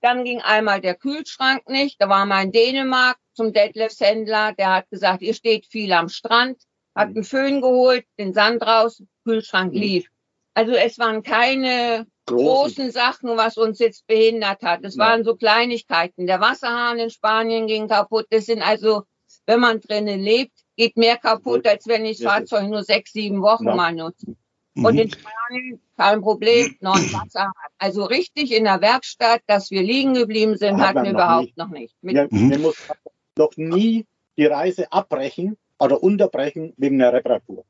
Dann 0.01 0.25
ging 0.25 0.41
einmal 0.41 0.81
der 0.81 0.97
Kühlschrank 0.97 1.69
nicht. 1.69 2.01
Da 2.01 2.09
war 2.09 2.27
mal 2.27 2.45
in 2.45 2.53
Dänemark 2.53 3.19
zum 3.35 3.53
Detlefs 3.53 4.01
Händler. 4.01 4.53
Der 4.55 4.75
hat 4.75 4.91
gesagt, 4.91 5.23
ihr 5.23 5.35
steht 5.35 5.67
viel 5.67 5.93
am 5.93 6.09
Strand. 6.09 6.61
Hat 6.95 7.09
hm. 7.09 7.17
einen 7.17 7.25
Föhn 7.25 7.61
geholt, 7.61 8.05
den 8.19 8.33
Sand 8.33 8.63
raus, 8.63 9.03
Kühlschrank 9.25 9.73
hm. 9.73 9.81
lief. 9.81 10.09
Also 10.55 10.73
es 10.73 10.99
waren 10.99 11.23
keine 11.23 12.07
großen, 12.37 12.47
großen 12.47 12.91
Sachen, 12.91 13.37
was 13.37 13.57
uns 13.57 13.79
jetzt 13.79 14.07
behindert 14.07 14.63
hat. 14.63 14.85
Es 14.85 14.97
ja. 14.97 15.05
waren 15.05 15.25
so 15.25 15.37
Kleinigkeiten. 15.37 16.27
Der 16.27 16.41
Wasserhahn 16.41 16.99
in 16.99 17.11
Spanien 17.11 17.67
ging 17.67 17.89
kaputt. 17.89 18.27
Das 18.31 18.47
sind 18.47 18.63
also, 18.63 19.05
wenn 19.47 19.61
man 19.61 19.81
drinnen 19.81 20.21
lebt, 20.21 20.53
geht 20.77 20.97
mehr 20.97 21.17
kaputt, 21.17 21.67
als 21.67 21.87
wenn 21.87 22.05
ich 22.05 22.19
das 22.19 22.27
Fahrzeug 22.27 22.69
nur 22.69 22.83
sechs, 22.83 23.13
sieben 23.13 23.43
Wochen 23.43 23.67
ja. 23.67 23.75
mal 23.75 23.95
nutze. 23.95 24.35
Mhm. 24.75 24.85
Und 24.85 24.99
in 24.99 25.11
Spanien 25.11 25.81
kein 25.97 26.21
Problem, 26.21 26.77
neuen 26.81 27.13
Wasserhahn. 27.13 27.53
Also 27.79 28.05
richtig 28.05 28.53
in 28.53 28.65
der 28.65 28.81
Werkstatt, 28.81 29.43
dass 29.47 29.71
wir 29.71 29.83
liegen 29.83 30.15
geblieben 30.15 30.57
sind, 30.57 30.81
Hat 30.81 30.95
hatten 30.95 31.05
wir 31.05 31.13
überhaupt 31.13 31.45
nicht. 31.45 31.59
noch 31.59 31.69
nicht. 31.69 31.95
Mit 32.03 32.17
ja, 32.17 32.27
mhm. 32.31 32.51
Wir 32.51 32.59
mussten 32.59 32.93
noch 33.37 33.57
nie 33.57 34.07
die 34.37 34.47
Reise 34.47 34.91
abbrechen 34.91 35.57
oder 35.79 36.03
unterbrechen 36.03 36.73
wegen 36.77 36.99
der 36.99 37.13
Reparatur. 37.13 37.65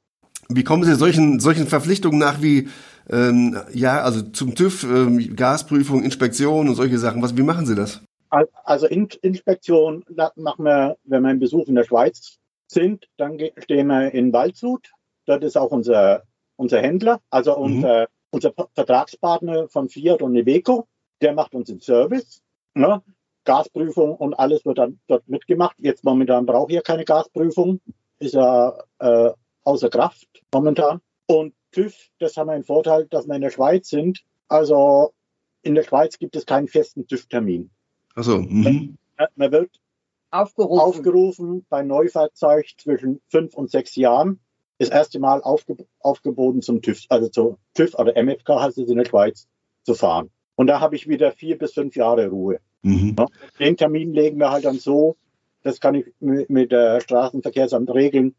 Wie 0.49 0.65
kommen 0.65 0.85
Sie 0.85 0.95
solchen, 0.95 1.41
solchen 1.41 1.67
Verpflichtungen 1.67 2.19
nach 2.19 2.43
wie, 2.43 2.69
ähm, 3.09 3.59
ja, 3.73 4.03
also 4.03 4.23
zum 4.23 4.55
TÜV, 4.55 4.85
ähm, 4.85 5.37
Gasprüfung, 5.37 6.03
Inspektion 6.03 6.69
und 6.69 6.75
solche 6.75 6.99
Sachen? 6.99 7.23
Was, 7.23 7.37
wie 7.37 7.43
machen 7.43 7.67
Sie 7.67 7.75
das? 7.75 8.03
Also 8.65 8.87
In 8.87 9.09
Inspektion 9.21 10.05
machen 10.37 10.65
wir, 10.65 10.97
wenn 11.05 11.23
wir 11.23 11.29
einen 11.29 11.39
Besuch 11.39 11.67
in 11.69 11.75
der 11.75 11.85
Schweiz 11.85 12.39
sind, 12.67 13.07
dann 13.19 13.39
stehen 13.59 13.89
wir 13.89 14.13
in 14.13 14.33
Waldshut. 14.33 14.91
Dort 15.27 15.45
ist 15.45 15.59
auch 15.59 15.71
unser, 15.71 16.23
unser 16.57 16.81
Händler, 16.81 17.21
also 17.29 17.57
mhm. 17.57 17.77
unser, 17.77 18.09
unser 18.31 18.53
Vertragspartner 18.75 19.69
von 19.69 19.91
Fiat 19.91 20.23
und 20.23 20.35
Iveco. 20.35 20.87
Der 21.21 21.35
macht 21.35 21.55
uns 21.55 21.69
den 21.69 21.81
Service. 21.81 22.41
Ne? 22.75 23.03
Gasprüfung 23.45 24.17
und 24.17 24.35
alles 24.35 24.65
wird 24.65 24.79
dann 24.79 24.99
dort 25.09 25.29
mitgemacht. 25.29 25.77
Jetzt 25.79 26.05
momentan 26.05 26.47
brauche 26.47 26.71
ich 26.71 26.77
ja 26.77 26.83
keine 26.83 27.05
Gasprüfung. 27.05 27.81
Ist 28.19 28.35
ja 28.35 28.73
äh, 28.99 29.31
außer 29.65 29.91
Kraft 29.91 30.29
momentan. 30.53 31.01
Und 31.27 31.55
TÜV, 31.73 31.95
das 32.19 32.37
haben 32.37 32.49
wir 32.49 32.53
einen 32.53 32.65
Vorteil, 32.65 33.07
dass 33.07 33.27
wir 33.27 33.35
in 33.35 33.43
der 33.43 33.51
Schweiz 33.51 33.89
sind. 33.89 34.23
Also 34.49 35.13
in 35.63 35.75
der 35.75 35.83
Schweiz 35.83 36.19
gibt 36.19 36.37
es 36.37 36.47
keinen 36.47 36.69
festen 36.69 37.07
TÜV-Termin. 37.07 37.71
Also 38.15 38.39
mhm. 38.39 38.99
man 39.37 39.53
wird 39.53 39.71
aufgerufen. 40.31 40.81
aufgerufen 40.81 41.67
bei 41.69 41.83
Neufahrzeug 41.83 42.67
zwischen 42.79 43.21
fünf 43.29 43.55
und 43.55 43.71
sechs 43.71 43.97
Jahren. 43.97 44.41
Das 44.79 44.89
erste 44.89 45.21
Mal 45.21 45.43
aufge 45.43 45.77
aufgeboten 46.01 46.61
zum 46.61 46.83
TÜV, 46.83 47.05
also 47.09 47.29
zu 47.29 47.59
TÜV 47.75 47.95
oder 47.95 48.21
MFK 48.21 48.61
heißt 48.61 48.79
es 48.79 48.91
in 48.91 48.99
der 48.99 49.05
Schweiz, 49.05 49.47
zu 49.85 49.95
fahren. 49.95 50.31
Und 50.57 50.67
da 50.67 50.81
habe 50.81 50.97
ich 50.97 51.09
wieder 51.09 51.33
vier 51.33 51.57
bis 51.57 51.73
fünf 51.73 51.95
Jahre 51.97 52.29
Ruhe. 52.29 52.59
Mhm. 52.83 53.15
Den 53.61 53.77
Termin 53.77 54.13
legen 54.13 54.39
wir 54.39 54.51
halt 54.51 54.65
dann 54.65 54.79
so, 54.79 55.17
das 55.63 55.81
kann 55.81 55.95
ich 55.95 56.07
mit 56.21 56.73
der 56.73 57.01
Straßenverkehrsamt 57.01 57.91
regeln, 57.91 58.35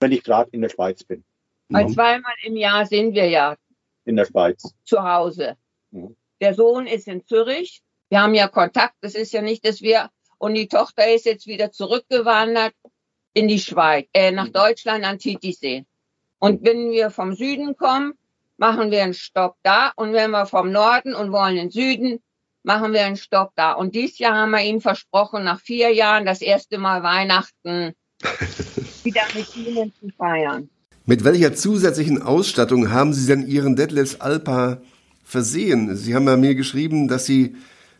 wenn 0.00 0.12
ich 0.12 0.24
gerade 0.24 0.50
in 0.52 0.62
der 0.62 0.70
Schweiz 0.70 1.04
bin. 1.04 1.24
Weil 1.68 1.84
mhm. 1.84 1.92
zweimal 1.92 2.34
im 2.42 2.56
Jahr 2.56 2.86
sind 2.86 3.14
wir 3.14 3.28
ja 3.28 3.56
in 4.04 4.16
der 4.16 4.24
Schweiz 4.24 4.74
zu 4.84 5.02
Hause. 5.02 5.56
Mhm. 5.90 6.16
Der 6.40 6.54
Sohn 6.54 6.86
ist 6.86 7.06
in 7.06 7.24
Zürich. 7.24 7.82
Wir 8.08 8.22
haben 8.22 8.34
ja 8.34 8.48
Kontakt. 8.48 8.96
Das 9.02 9.14
ist 9.14 9.32
ja 9.32 9.42
nicht, 9.42 9.64
dass 9.64 9.82
wir 9.82 10.10
und 10.38 10.54
die 10.54 10.68
Tochter 10.68 11.12
ist 11.12 11.26
jetzt 11.26 11.46
wieder 11.46 11.70
zurückgewandert 11.70 12.72
in 13.34 13.46
die 13.46 13.60
Schweiz, 13.60 14.08
äh, 14.14 14.30
nach 14.32 14.46
mhm. 14.46 14.54
Deutschland 14.54 15.04
an 15.04 15.18
Titisee. 15.18 15.84
Und 16.38 16.64
wenn 16.64 16.90
wir 16.90 17.10
vom 17.10 17.34
Süden 17.34 17.76
kommen, 17.76 18.14
machen 18.56 18.90
wir 18.90 19.02
einen 19.02 19.14
Stopp 19.14 19.56
da. 19.62 19.92
Und 19.96 20.14
wenn 20.14 20.30
wir 20.30 20.46
vom 20.46 20.72
Norden 20.72 21.14
und 21.14 21.30
wollen 21.30 21.56
in 21.56 21.68
den 21.68 21.70
Süden, 21.70 22.22
machen 22.62 22.94
wir 22.94 23.04
einen 23.04 23.16
Stopp 23.16 23.52
da. 23.54 23.72
Und 23.72 23.94
dieses 23.94 24.18
Jahr 24.18 24.34
haben 24.34 24.50
wir 24.50 24.62
ihm 24.62 24.80
versprochen, 24.80 25.44
nach 25.44 25.60
vier 25.60 25.92
Jahren 25.92 26.24
das 26.24 26.40
erste 26.40 26.78
Mal 26.78 27.02
Weihnachten 27.02 27.94
wieder 29.04 29.22
mit 29.34 29.56
Ihnen 29.56 29.92
zu 30.00 30.08
feiern. 30.16 30.68
Mit 31.06 31.24
welcher 31.24 31.54
zusätzlichen 31.54 32.22
Ausstattung 32.22 32.90
haben 32.90 33.12
Sie 33.12 33.26
denn 33.26 33.46
Ihren 33.46 33.76
Detlefs 33.76 34.20
Alpa 34.20 34.78
versehen? 35.24 35.96
Sie 35.96 36.14
haben 36.14 36.26
ja 36.26 36.36
mir 36.36 36.54
geschrieben, 36.54 37.08
dass 37.08 37.26
Sie 37.26 37.56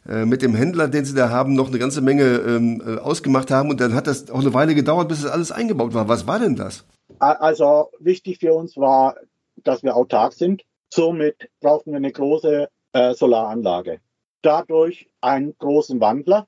äh, 0.08 0.24
mit 0.24 0.42
dem 0.42 0.54
Händler, 0.54 0.88
den 0.88 1.04
Sie 1.04 1.14
da 1.14 1.30
haben, 1.30 1.54
noch 1.54 1.68
eine 1.68 1.78
ganze 1.78 2.00
Menge 2.00 2.24
ähm, 2.24 2.82
äh, 2.86 2.98
ausgemacht 2.98 3.50
haben 3.50 3.70
und 3.70 3.80
dann 3.80 3.94
hat 3.94 4.06
das 4.06 4.30
auch 4.30 4.40
eine 4.40 4.54
Weile 4.54 4.74
gedauert, 4.74 5.08
bis 5.08 5.22
das 5.22 5.30
alles 5.30 5.52
eingebaut 5.52 5.94
war. 5.94 6.08
Was 6.08 6.26
war 6.26 6.38
denn 6.38 6.56
das? 6.56 6.84
Also 7.18 7.90
wichtig 7.98 8.38
für 8.38 8.54
uns 8.54 8.76
war, 8.76 9.16
dass 9.56 9.82
wir 9.82 9.96
autark 9.96 10.32
sind. 10.32 10.62
Somit 10.92 11.50
brauchten 11.60 11.90
wir 11.90 11.98
eine 11.98 12.12
große 12.12 12.68
äh, 12.92 13.14
Solaranlage. 13.14 14.00
Dadurch 14.42 15.08
einen 15.20 15.54
großen 15.58 16.00
Wandler, 16.00 16.46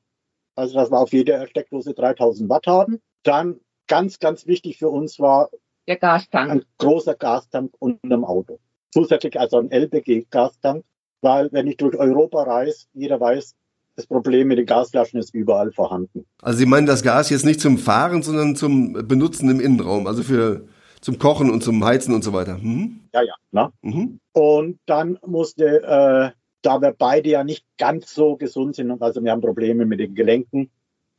also 0.55 0.75
dass 0.75 0.91
wir 0.91 0.99
auf 0.99 1.13
jeder 1.13 1.47
Steckdose 1.47 1.95
3000 1.95 2.49
Watt 2.49 2.67
haben. 2.67 3.01
Dann 3.23 3.61
ganz, 3.93 4.19
ganz 4.19 4.47
wichtig 4.47 4.79
für 4.79 4.89
uns 4.89 5.21
war 5.21 5.51
der 5.87 5.97
Gastank. 5.97 6.51
Ein 6.51 6.65
großer 6.79 7.15
Gastank 7.15 7.75
unter 7.79 8.09
dem 8.09 8.25
Auto. 8.25 8.59
Zusätzlich 8.91 9.39
also 9.39 9.59
ein 9.59 9.71
LPG-Gastank, 9.71 10.83
weil 11.21 11.53
wenn 11.53 11.67
ich 11.67 11.77
durch 11.77 11.95
Europa 11.97 12.43
reise, 12.43 12.87
jeder 12.95 13.21
weiß, 13.21 13.55
das 13.97 14.07
Problem 14.07 14.49
mit 14.49 14.57
den 14.57 14.65
Gasflaschen 14.65 15.21
ist 15.21 15.35
überall 15.35 15.73
vorhanden. 15.73 16.25
Also 16.41 16.59
Sie 16.61 16.65
meinen 16.65 16.87
das 16.87 17.03
Gas 17.03 17.29
jetzt 17.29 17.45
nicht 17.45 17.61
zum 17.61 17.77
Fahren, 17.77 18.23
sondern 18.23 18.57
zum 18.57 18.95
Benutzen 18.95 19.51
im 19.51 19.61
Innenraum, 19.61 20.07
also 20.07 20.23
für 20.23 20.67
zum 21.03 21.19
Kochen 21.19 21.51
und 21.51 21.63
zum 21.63 21.85
Heizen 21.85 22.15
und 22.15 22.25
so 22.25 22.33
weiter. 22.33 22.57
Mhm. 22.57 23.01
Ja, 23.13 23.21
ja. 23.21 23.35
Ne? 23.51 23.73
Mhm. 23.83 24.21
Und 24.33 24.79
dann 24.87 25.19
musste, 25.27 25.83
äh, 25.83 26.31
da 26.63 26.81
wir 26.81 26.95
beide 26.97 27.29
ja 27.29 27.45
nicht 27.45 27.67
ganz 27.77 28.15
so 28.15 28.37
gesund 28.37 28.75
sind, 28.77 29.03
also 29.03 29.23
wir 29.23 29.33
haben 29.33 29.43
Probleme 29.43 29.85
mit 29.85 30.01
den 30.01 30.15
Gelenken, 30.15 30.71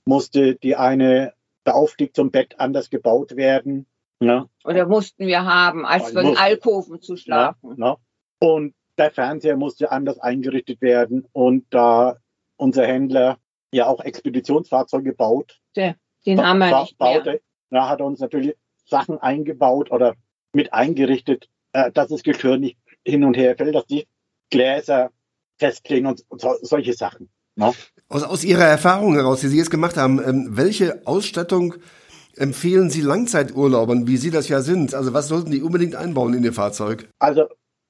musste 0.06 0.56
die 0.56 0.76
eine 0.76 1.34
der 1.66 1.76
Aufstieg 1.76 2.16
zum 2.16 2.32
Bett 2.32 2.60
anders 2.60 2.90
gebaut 2.90 3.36
werden. 3.36 3.88
Ne? 4.20 4.50
Oder 4.64 4.86
mussten 4.86 5.28
wir 5.28 5.46
haben, 5.46 5.86
als 5.86 6.14
wir 6.14 6.22
in 6.22 6.38
Alkoven 6.38 7.02
zu 7.02 7.18
schlafen. 7.18 7.76
Ne? 7.78 7.98
Und 8.40 8.74
der 8.98 9.12
Fernseher 9.12 9.58
musste 9.58 9.92
anders 9.92 10.20
eingerichtet 10.20 10.82
werden. 10.82 11.28
Und 11.32 11.66
da 11.72 12.18
unser 12.58 12.86
Händler 12.86 13.38
ja 13.72 13.88
auch 13.88 14.02
Expeditionsfahrzeuge 14.02 15.14
baut, 15.14 15.60
den 16.26 16.46
haben 16.46 16.60
wir 16.60 16.82
nicht 16.82 16.98
baute, 16.98 17.32
mehr. 17.32 17.40
Da 17.70 17.90
hat 17.90 18.00
er 18.00 18.06
uns 18.06 18.20
natürlich 18.20 18.56
Sachen 18.86 19.18
eingebaut 19.18 19.92
oder 19.92 20.16
mit 20.54 20.74
eingerichtet, 20.74 21.50
äh, 21.74 21.92
dass 21.92 22.10
das 22.10 22.24
Geschirr 22.24 22.58
nicht 22.58 22.78
hin 23.06 23.24
und 23.24 23.36
her 23.36 23.56
fällt, 23.58 23.76
dass 23.76 23.88
die 23.88 24.08
Gläser 24.50 25.12
festkleben 25.58 26.08
und 26.08 26.42
so, 26.42 26.56
solche 26.62 26.94
Sachen. 26.94 27.30
Ne? 27.56 27.72
Aus, 28.10 28.24
aus 28.24 28.44
Ihrer 28.44 28.66
Erfahrung 28.66 29.16
heraus, 29.16 29.42
die 29.42 29.48
Sie 29.48 29.58
jetzt 29.58 29.72
gemacht 29.72 29.98
haben, 29.98 30.22
ähm, 30.24 30.50
welche 30.52 31.06
Ausstattung 31.06 31.76
empfehlen 32.36 32.90
Sie 32.90 33.02
Langzeiturlaubern, 33.02 34.08
wie 34.08 34.18
Sie 34.18 34.32
das 34.32 34.50
ja 34.50 34.62
sind? 34.62 34.94
Also 34.94 35.14
was 35.14 35.28
sollten 35.28 35.52
die 35.52 35.62
unbedingt 35.62 35.96
einbauen 35.96 36.34
in 36.34 36.44
Ihr 36.44 36.54
Fahrzeug? 36.54 37.10
Also 37.20 37.46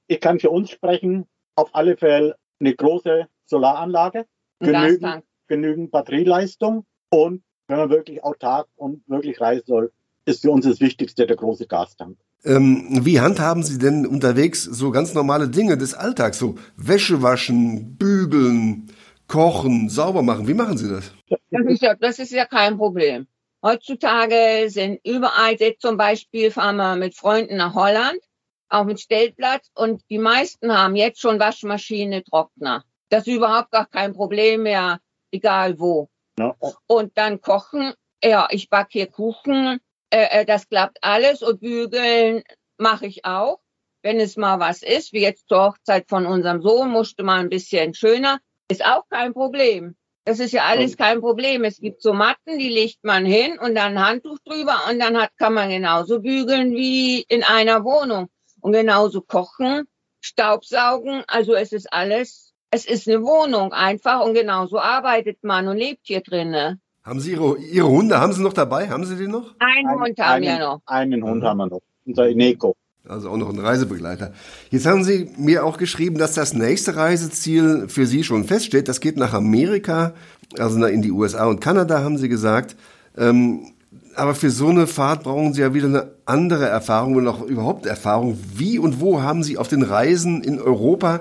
ich 0.06 0.20
kann 0.20 0.40
für 0.40 0.50
uns 0.50 0.70
sprechen, 0.70 1.26
auf 1.56 1.74
alle 1.74 1.96
Fälle 1.96 2.36
eine 2.60 2.74
große 2.74 3.26
Solaranlage, 3.46 4.26
genügend, 4.60 5.22
genügend 5.48 5.90
Batterieleistung 5.90 6.84
und 7.10 7.42
wenn 7.68 7.78
man 7.78 7.90
wirklich 7.90 8.22
autark 8.22 8.68
und 8.76 9.02
wirklich 9.08 9.40
reisen 9.40 9.64
soll, 9.66 9.92
ist 10.26 10.42
für 10.42 10.50
uns 10.50 10.66
das 10.66 10.80
Wichtigste 10.80 11.26
der 11.26 11.36
große 11.36 11.66
Gastank. 11.66 12.18
Ähm, 12.44 13.00
wie 13.04 13.20
handhaben 13.20 13.62
Sie 13.62 13.78
denn 13.78 14.06
unterwegs 14.06 14.64
so 14.64 14.90
ganz 14.90 15.14
normale 15.14 15.48
Dinge 15.48 15.78
des 15.78 15.94
Alltags, 15.94 16.38
so 16.38 16.56
Wäsche 16.76 17.22
waschen, 17.22 17.96
bügeln, 17.96 18.90
kochen, 19.28 19.88
sauber 19.88 20.22
machen? 20.22 20.46
Wie 20.48 20.54
machen 20.54 20.76
Sie 20.76 20.88
das? 20.88 21.12
Das 21.50 21.66
ist 21.66 21.82
ja, 21.82 21.94
das 21.94 22.18
ist 22.18 22.32
ja 22.32 22.46
kein 22.46 22.76
Problem. 22.76 23.26
Heutzutage 23.62 24.68
sind 24.68 25.00
überall, 25.04 25.54
jetzt 25.54 25.80
zum 25.80 25.96
Beispiel 25.96 26.50
fahren 26.50 26.76
wir 26.76 26.96
mit 26.96 27.16
Freunden 27.16 27.56
nach 27.56 27.74
Holland, 27.74 28.20
auf 28.68 28.86
den 28.86 28.98
Stellplatz 28.98 29.70
und 29.74 30.02
die 30.10 30.18
meisten 30.18 30.76
haben 30.76 30.96
jetzt 30.96 31.20
schon 31.20 31.40
Waschmaschine, 31.40 32.24
Trockner. 32.24 32.84
Das 33.08 33.26
ist 33.26 33.34
überhaupt 33.34 33.70
gar 33.70 33.86
kein 33.86 34.12
Problem 34.12 34.64
mehr, 34.64 35.00
egal 35.30 35.78
wo. 35.78 36.10
Ja. 36.38 36.54
Und 36.86 37.16
dann 37.16 37.40
kochen, 37.40 37.94
ja, 38.22 38.48
ich 38.50 38.68
backe 38.68 38.90
hier 38.92 39.06
Kuchen, 39.06 39.80
äh, 40.10 40.40
äh, 40.40 40.44
das 40.44 40.68
klappt 40.68 40.98
alles 41.02 41.42
und 41.42 41.60
bügeln 41.60 42.42
mache 42.76 43.06
ich 43.06 43.24
auch. 43.24 43.60
Wenn 44.02 44.20
es 44.20 44.36
mal 44.36 44.60
was 44.60 44.82
ist, 44.82 45.12
wie 45.12 45.22
jetzt 45.22 45.48
zur 45.48 45.64
Hochzeit 45.64 46.08
von 46.08 46.26
unserem 46.26 46.60
Sohn, 46.60 46.90
musste 46.90 47.22
mal 47.22 47.40
ein 47.40 47.48
bisschen 47.48 47.94
schöner, 47.94 48.38
ist 48.70 48.84
auch 48.84 49.04
kein 49.10 49.32
Problem. 49.32 49.94
Das 50.26 50.40
ist 50.40 50.52
ja 50.52 50.62
alles 50.64 50.96
kein 50.96 51.20
Problem. 51.20 51.64
Es 51.64 51.78
gibt 51.80 52.00
so 52.00 52.14
Matten, 52.14 52.58
die 52.58 52.70
legt 52.70 53.04
man 53.04 53.26
hin 53.26 53.58
und 53.58 53.74
dann 53.74 53.98
ein 53.98 54.06
Handtuch 54.06 54.38
drüber 54.44 54.80
und 54.90 54.98
dann 54.98 55.18
hat, 55.18 55.30
kann 55.36 55.52
man 55.52 55.68
genauso 55.68 56.20
bügeln 56.20 56.72
wie 56.74 57.20
in 57.28 57.42
einer 57.44 57.84
Wohnung 57.84 58.28
und 58.60 58.72
genauso 58.72 59.20
kochen, 59.20 59.86
Staubsaugen. 60.22 61.24
Also 61.26 61.54
es 61.54 61.72
ist 61.72 61.92
alles, 61.92 62.54
es 62.70 62.86
ist 62.86 63.06
eine 63.06 63.22
Wohnung 63.22 63.72
einfach 63.74 64.24
und 64.24 64.32
genauso 64.34 64.78
arbeitet 64.78 65.44
man 65.44 65.68
und 65.68 65.76
lebt 65.76 66.00
hier 66.04 66.22
drinnen. 66.22 66.80
Haben 67.04 67.20
Sie 67.20 67.32
Ihre, 67.32 67.58
Ihre 67.58 67.88
Hunde, 67.88 68.18
haben 68.18 68.32
Sie 68.32 68.42
noch 68.42 68.54
dabei? 68.54 68.88
Haben 68.88 69.04
Sie 69.04 69.16
die 69.16 69.28
noch? 69.28 69.54
Einen 69.58 69.88
Ein- 69.88 70.00
Hund 70.00 70.18
haben 70.18 70.42
wir 70.42 70.50
einen, 70.52 70.60
noch. 70.60 70.80
Einen 70.86 71.22
Hund 71.22 71.42
Mhm. 71.42 71.46
haben 71.46 71.56
wir 71.58 71.66
noch. 71.66 71.82
Unser 72.06 72.28
Neko. 72.34 72.74
Also 73.06 73.28
auch 73.28 73.36
noch 73.36 73.50
ein 73.50 73.58
Reisebegleiter. 73.58 74.32
Jetzt 74.70 74.86
haben 74.86 75.04
Sie 75.04 75.30
mir 75.36 75.64
auch 75.66 75.76
geschrieben, 75.76 76.16
dass 76.16 76.32
das 76.34 76.54
nächste 76.54 76.96
Reiseziel 76.96 77.86
für 77.88 78.06
Sie 78.06 78.24
schon 78.24 78.44
feststeht. 78.44 78.88
Das 78.88 79.00
geht 79.00 79.18
nach 79.18 79.34
Amerika, 79.34 80.14
also 80.58 80.82
in 80.86 81.02
die 81.02 81.10
USA 81.10 81.44
und 81.44 81.60
Kanada, 81.60 82.02
haben 82.02 82.16
Sie 82.16 82.30
gesagt. 82.30 82.76
Ähm, 83.18 83.74
aber 84.16 84.34
für 84.34 84.50
so 84.50 84.68
eine 84.68 84.86
Fahrt 84.86 85.24
brauchen 85.24 85.52
Sie 85.52 85.60
ja 85.60 85.74
wieder 85.74 85.88
eine 85.88 86.12
andere 86.24 86.66
Erfahrung 86.66 87.16
und 87.16 87.28
auch 87.28 87.42
überhaupt 87.42 87.84
Erfahrung. 87.84 88.38
Wie 88.54 88.78
und 88.78 89.00
wo 89.00 89.20
haben 89.20 89.42
Sie 89.42 89.58
auf 89.58 89.68
den 89.68 89.82
Reisen 89.82 90.42
in 90.42 90.58
Europa 90.58 91.20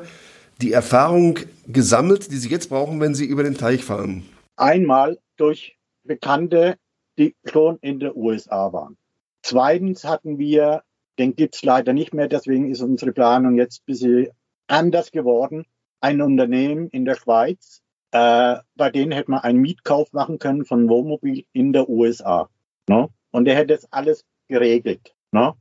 die 0.62 0.72
Erfahrung 0.72 1.40
gesammelt, 1.68 2.32
die 2.32 2.38
Sie 2.38 2.50
jetzt 2.50 2.70
brauchen, 2.70 3.02
wenn 3.02 3.14
Sie 3.14 3.26
über 3.26 3.44
den 3.44 3.58
Teich 3.58 3.84
fahren? 3.84 4.24
Einmal 4.56 5.18
durch 5.36 5.76
Bekannte, 6.04 6.78
die 7.18 7.36
schon 7.46 7.78
in 7.82 8.00
der 8.00 8.16
USA 8.16 8.72
waren. 8.72 8.96
Zweitens 9.42 10.06
hatten 10.06 10.38
wir, 10.38 10.84
den 11.20 11.36
gibt's 11.36 11.64
leider 11.64 11.94
nicht 11.94 12.14
mehr, 12.14 12.28
deswegen 12.28 12.70
ist 12.70 12.82
unsere 12.82 13.12
Planung 13.12 13.58
jetzt 13.58 13.82
ein 13.82 13.86
bisschen 13.86 14.28
anders 14.68 15.12
geworden. 15.12 15.66
Ein 16.00 16.22
Unternehmen 16.22 16.90
in 16.90 17.06
der 17.06 17.16
Schweiz, 17.16 17.82
äh, 18.12 18.58
bei 18.76 18.90
denen 18.90 19.12
hätte 19.12 19.32
man 19.32 19.42
einen 19.42 19.62
Mietkauf 19.62 20.12
machen 20.14 20.40
können 20.40 20.66
von 20.66 20.90
Wohnmobil 20.90 21.46
in 21.54 21.74
der 21.74 21.90
USA. 21.90 22.50
Ne? 22.88 23.10
Und 23.32 23.46
der 23.46 23.56
hätte 23.56 23.74
das 23.74 23.92
alles 23.92 24.26
geregelt. 24.48 25.16
Ne? 25.32 25.54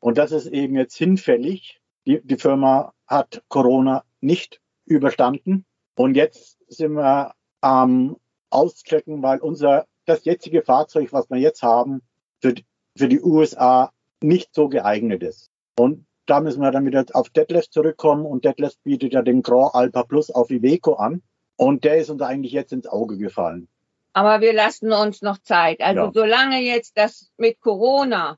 Und 0.00 0.18
das 0.18 0.32
ist 0.32 0.46
eben 0.46 0.76
jetzt 0.76 0.96
hinfällig. 0.96 1.80
Die, 2.06 2.20
die 2.22 2.36
Firma 2.36 2.92
hat 3.06 3.42
Corona 3.48 4.04
nicht 4.20 4.60
überstanden. 4.84 5.64
Und 5.96 6.16
jetzt 6.16 6.58
sind 6.68 6.92
wir 6.92 7.34
am 7.60 8.16
auschecken, 8.50 9.22
weil 9.22 9.40
unser, 9.40 9.86
das 10.06 10.24
jetzige 10.24 10.62
Fahrzeug, 10.62 11.12
was 11.12 11.28
wir 11.30 11.38
jetzt 11.38 11.62
haben, 11.62 12.02
für, 12.40 12.54
für 12.96 13.08
die 13.08 13.20
USA 13.20 13.92
nicht 14.22 14.54
so 14.54 14.68
geeignet 14.68 15.22
ist. 15.22 15.48
Und 15.78 16.04
da 16.26 16.40
müssen 16.40 16.60
wir 16.60 16.70
dann 16.70 16.84
wieder 16.86 17.04
auf 17.14 17.30
Detlef 17.30 17.70
zurückkommen 17.70 18.26
und 18.26 18.44
Detlef 18.44 18.74
bietet 18.84 19.12
ja 19.12 19.22
den 19.22 19.42
Grand 19.42 19.74
Alpa 19.74 20.02
Plus 20.02 20.30
auf 20.30 20.50
Iveco 20.50 20.94
an. 20.94 21.22
Und 21.56 21.84
der 21.84 21.96
ist 21.98 22.10
uns 22.10 22.22
eigentlich 22.22 22.52
jetzt 22.52 22.72
ins 22.72 22.86
Auge 22.86 23.16
gefallen. 23.16 23.68
Aber 24.12 24.40
wir 24.40 24.52
lassen 24.52 24.92
uns 24.92 25.22
noch 25.22 25.38
Zeit. 25.38 25.80
Also 25.80 26.00
Ja. 26.02 26.10
solange 26.14 26.60
jetzt 26.60 26.96
das 26.96 27.30
mit 27.36 27.60
Corona, 27.60 28.36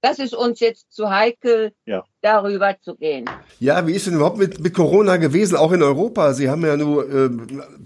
das 0.00 0.18
ist 0.18 0.34
uns 0.34 0.60
jetzt 0.60 0.92
zu 0.92 1.10
heikel, 1.10 1.72
Ja. 1.86 2.04
darüber 2.22 2.76
zu 2.80 2.94
gehen. 2.94 3.24
Ja, 3.58 3.86
wie 3.86 3.92
ist 3.94 4.06
denn 4.06 4.14
überhaupt 4.14 4.38
mit, 4.38 4.60
mit 4.60 4.74
Corona 4.74 5.16
gewesen, 5.16 5.56
auch 5.56 5.72
in 5.72 5.82
Europa? 5.82 6.32
Sie 6.34 6.48
haben 6.48 6.64
ja 6.64 6.76
nur 6.76 7.08
äh, 7.10 7.30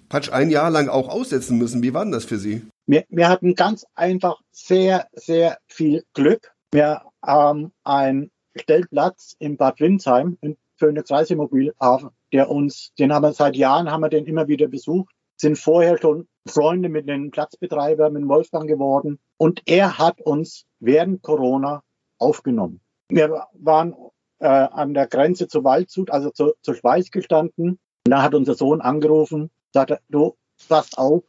Patsch 0.08 0.30
ein 0.30 0.50
Jahr 0.50 0.70
lang 0.70 0.88
auch 0.88 1.08
aussetzen 1.08 1.58
müssen. 1.58 1.82
Wie 1.82 1.94
war 1.94 2.04
denn 2.04 2.12
das 2.12 2.24
für 2.24 2.38
Sie? 2.38 2.62
Wir, 2.86 3.04
wir 3.08 3.28
hatten 3.28 3.54
ganz 3.54 3.86
einfach 3.94 4.40
sehr, 4.50 5.08
sehr 5.12 5.58
viel 5.68 6.04
Glück. 6.12 6.52
Wir 6.72 7.02
haben 7.22 7.72
einen 7.84 8.30
Stellplatz 8.54 9.36
in 9.38 9.56
Bad 9.56 9.80
Windsheim, 9.80 10.38
in 10.40 10.56
Phoenix 10.76 11.10
Reisemobilhafen, 11.10 12.10
der 12.32 12.50
uns, 12.50 12.92
den 12.98 13.12
haben 13.12 13.22
wir 13.22 13.32
seit 13.32 13.56
Jahren, 13.56 13.90
haben 13.90 14.00
wir 14.00 14.08
den 14.08 14.26
immer 14.26 14.48
wieder 14.48 14.68
besucht, 14.68 15.14
sind 15.36 15.58
vorher 15.58 15.98
schon 15.98 16.28
Freunde 16.46 16.88
mit 16.88 17.08
den 17.08 17.30
Platzbetreibern, 17.30 18.12
mit 18.12 18.28
Wolfgang 18.28 18.68
geworden. 18.68 19.18
Und 19.36 19.62
er 19.66 19.98
hat 19.98 20.20
uns 20.20 20.64
während 20.80 21.22
Corona 21.22 21.82
aufgenommen. 22.18 22.80
Wir 23.08 23.46
waren 23.54 23.94
äh, 24.38 24.46
an 24.46 24.94
der 24.94 25.06
Grenze 25.06 25.48
zu 25.48 25.64
Waldshut, 25.64 26.10
also 26.10 26.30
zu, 26.30 26.52
zur 26.62 26.74
Schweiz 26.74 27.10
gestanden. 27.10 27.78
Und 28.04 28.10
da 28.10 28.22
hat 28.22 28.34
unser 28.34 28.54
Sohn 28.54 28.80
angerufen, 28.80 29.50
sagte, 29.72 30.00
du, 30.08 30.36
pass 30.68 30.96
auf, 30.96 31.22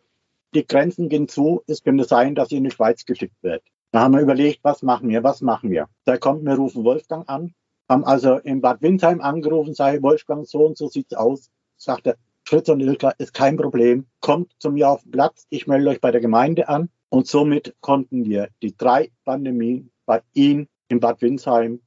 die 0.53 0.65
Grenzen 0.65 1.09
gehen 1.09 1.27
zu, 1.27 1.63
es 1.67 1.83
könnte 1.83 2.03
sein, 2.05 2.35
dass 2.35 2.51
ihr 2.51 2.59
in 2.59 2.63
die 2.63 2.71
Schweiz 2.71 3.05
geschickt 3.05 3.41
wird. 3.41 3.63
Da 3.93 4.01
haben 4.01 4.15
wir 4.15 4.21
überlegt, 4.21 4.61
was 4.63 4.81
machen 4.81 5.07
wir, 5.09 5.23
was 5.23 5.41
machen 5.41 5.69
wir. 5.69 5.87
Da 6.05 6.17
kommt, 6.17 6.43
wir 6.45 6.55
rufen 6.55 6.83
Wolfgang 6.83 7.29
an, 7.29 7.53
haben 7.87 8.03
also 8.03 8.37
in 8.39 8.59
Bad 8.59 8.81
Windsheim 8.81 9.21
angerufen, 9.21 9.75
sage 9.75 10.01
Wolfgang, 10.01 10.47
so 10.47 10.65
und 10.65 10.77
so 10.79 10.87
sieht's 10.89 11.13
aus. 11.13 11.51
Sagte, 11.77 12.17
Fritz 12.43 12.69
und 12.69 12.79
Ilka, 12.79 13.11
ist 13.19 13.35
kein 13.35 13.55
Problem, 13.55 14.07
kommt 14.19 14.51
zu 14.57 14.71
mir 14.71 14.89
auf 14.89 15.03
den 15.03 15.11
Platz, 15.11 15.45
ich 15.49 15.67
melde 15.67 15.91
euch 15.91 16.01
bei 16.01 16.09
der 16.09 16.21
Gemeinde 16.21 16.67
an. 16.69 16.89
Und 17.09 17.27
somit 17.27 17.75
konnten 17.81 18.25
wir 18.25 18.49
die 18.63 18.75
drei 18.75 19.11
Pandemien 19.25 19.91
bei 20.07 20.23
ihm 20.33 20.67
in 20.87 20.99
Bad 20.99 21.21
Windsheim 21.21 21.79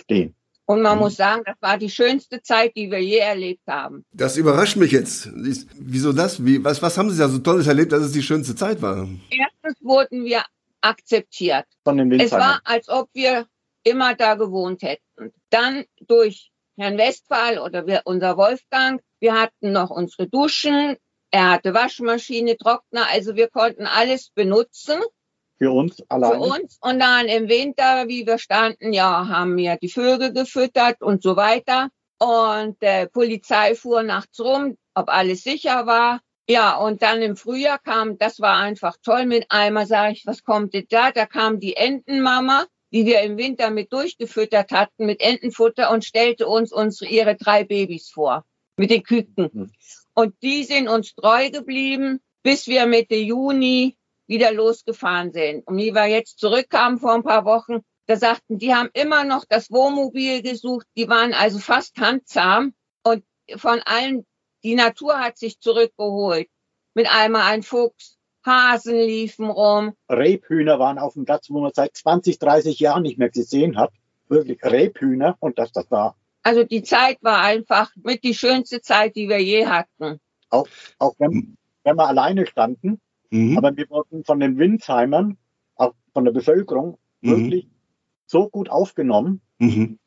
stehen. 0.00 0.34
Und 0.64 0.80
man 0.80 0.96
Mhm. 0.96 1.02
muss 1.02 1.16
sagen, 1.16 1.42
das 1.44 1.56
war 1.60 1.76
die 1.76 1.90
schönste 1.90 2.40
Zeit, 2.40 2.74
die 2.76 2.90
wir 2.90 3.00
je 3.04 3.18
erlebt 3.18 3.66
haben. 3.68 4.06
Das 4.14 4.38
überrascht 4.38 4.76
mich 4.76 4.92
jetzt. 4.92 5.28
Wieso 5.34 6.14
das? 6.14 6.42
Wie, 6.46 6.64
was, 6.64 6.80
was 6.80 6.96
haben 6.96 7.10
Sie 7.10 7.18
da 7.18 7.28
so 7.28 7.40
Tolles 7.40 7.66
erlebt, 7.66 7.92
dass 7.92 8.04
es 8.04 8.12
die 8.12 8.22
schönste 8.22 8.54
Zeit 8.56 8.80
war? 8.80 9.06
Erstens 9.28 9.84
wurden 9.84 10.24
wir 10.24 10.42
akzeptiert. 10.82 11.66
Von 11.84 11.96
den 11.96 12.12
Es 12.12 12.32
war, 12.32 12.60
als 12.64 12.88
ob 12.88 13.08
wir 13.14 13.46
immer 13.84 14.14
da 14.14 14.34
gewohnt 14.34 14.82
hätten. 14.82 15.32
Dann 15.50 15.84
durch 16.00 16.50
Herrn 16.76 16.98
Westphal 16.98 17.58
oder 17.58 17.86
wir, 17.86 18.02
unser 18.04 18.36
Wolfgang, 18.36 19.02
wir 19.20 19.34
hatten 19.40 19.72
noch 19.72 19.90
unsere 19.90 20.28
Duschen, 20.28 20.96
er 21.30 21.50
hatte 21.50 21.74
Waschmaschine, 21.74 22.56
Trockner, 22.56 23.08
also 23.10 23.36
wir 23.36 23.48
konnten 23.48 23.86
alles 23.86 24.30
benutzen 24.30 25.00
für 25.62 25.70
uns 25.70 25.96
für 25.96 26.10
alleine. 26.10 26.40
uns. 26.40 26.78
Und 26.80 26.98
dann 26.98 27.26
im 27.26 27.48
Winter, 27.48 28.08
wie 28.08 28.26
wir 28.26 28.38
standen, 28.38 28.92
ja, 28.92 29.28
haben 29.28 29.56
wir 29.56 29.76
die 29.76 29.88
Vögel 29.88 30.32
gefüttert 30.32 31.00
und 31.00 31.22
so 31.22 31.36
weiter. 31.36 31.88
Und 32.18 32.76
äh, 32.80 33.06
Polizei 33.06 33.76
fuhr 33.76 34.02
nachts 34.02 34.40
rum, 34.40 34.76
ob 34.94 35.08
alles 35.08 35.44
sicher 35.44 35.86
war. 35.86 36.20
Ja, 36.48 36.76
und 36.76 37.02
dann 37.02 37.22
im 37.22 37.36
Frühjahr 37.36 37.78
kam, 37.78 38.18
das 38.18 38.40
war 38.40 38.56
einfach 38.58 38.96
toll 39.02 39.26
mit 39.26 39.46
Eimer, 39.48 39.86
sage 39.86 40.12
ich, 40.14 40.26
was 40.26 40.42
kommt 40.42 40.74
denn 40.74 40.86
da? 40.88 41.12
Da 41.12 41.26
kam 41.26 41.60
die 41.60 41.76
Entenmama, 41.76 42.66
die 42.92 43.06
wir 43.06 43.20
im 43.22 43.38
Winter 43.38 43.70
mit 43.70 43.92
durchgefüttert 43.92 44.72
hatten, 44.72 45.06
mit 45.06 45.20
Entenfutter 45.20 45.90
und 45.90 46.04
stellte 46.04 46.46
uns 46.46 46.72
unsere, 46.72 47.10
ihre 47.10 47.36
drei 47.36 47.64
Babys 47.64 48.10
vor, 48.10 48.44
mit 48.76 48.90
den 48.90 49.02
Küken. 49.02 49.50
Mhm. 49.52 49.72
Und 50.14 50.34
die 50.42 50.64
sind 50.64 50.88
uns 50.88 51.14
treu 51.14 51.50
geblieben, 51.50 52.20
bis 52.42 52.66
wir 52.66 52.86
Mitte 52.86 53.14
Juni 53.14 53.96
wieder 54.26 54.52
losgefahren 54.52 55.32
sind. 55.32 55.66
Und 55.66 55.78
wie 55.78 55.94
wir 55.94 56.06
jetzt 56.06 56.38
zurückkamen 56.38 56.98
vor 56.98 57.14
ein 57.14 57.22
paar 57.22 57.44
Wochen, 57.44 57.80
da 58.06 58.16
sagten, 58.16 58.58
die 58.58 58.74
haben 58.74 58.90
immer 58.94 59.24
noch 59.24 59.44
das 59.48 59.70
Wohnmobil 59.70 60.42
gesucht, 60.42 60.86
die 60.96 61.08
waren 61.08 61.32
also 61.32 61.58
fast 61.58 61.96
handzahm 61.98 62.74
und 63.04 63.24
von 63.56 63.80
allen, 63.84 64.26
die 64.64 64.74
Natur 64.74 65.18
hat 65.18 65.38
sich 65.38 65.58
zurückgeholt. 65.60 66.48
Mit 66.94 67.08
einmal 67.10 67.50
ein 67.52 67.62
Fuchs, 67.62 68.18
Hasen 68.44 68.96
liefen 68.96 69.48
rum. 69.50 69.92
Rebhühner 70.10 70.78
waren 70.78 70.98
auf 70.98 71.14
dem 71.14 71.24
Platz, 71.24 71.48
wo 71.50 71.60
man 71.60 71.72
seit 71.74 71.96
20, 71.96 72.38
30 72.38 72.78
Jahren 72.80 73.02
nicht 73.02 73.18
mehr 73.18 73.30
gesehen 73.30 73.76
hat. 73.76 73.92
Wirklich 74.28 74.62
Rebhühner 74.64 75.36
und 75.40 75.58
das, 75.58 75.72
das 75.72 75.90
war 75.90 76.16
Also 76.42 76.64
die 76.64 76.82
Zeit 76.82 77.18
war 77.22 77.40
einfach 77.42 77.90
mit 78.02 78.24
die 78.24 78.34
schönste 78.34 78.80
Zeit, 78.80 79.16
die 79.16 79.28
wir 79.28 79.40
je 79.40 79.66
hatten. 79.66 80.20
auch 80.50 81.14
wenn, 81.18 81.56
wenn 81.84 81.96
wir 81.96 82.06
alleine 82.08 82.46
standen, 82.46 83.00
Mhm. 83.30 83.56
aber 83.56 83.74
wir 83.74 83.88
wurden 83.88 84.24
von 84.24 84.40
den 84.40 84.58
Windsheimern, 84.58 85.38
auch 85.76 85.94
von 86.12 86.24
der 86.26 86.32
Bevölkerung, 86.32 86.98
Mhm. 87.22 87.30
wirklich 87.30 87.68
so 88.26 88.48
gut 88.50 88.68
aufgenommen. 88.68 89.40
Mhm. 89.58 89.98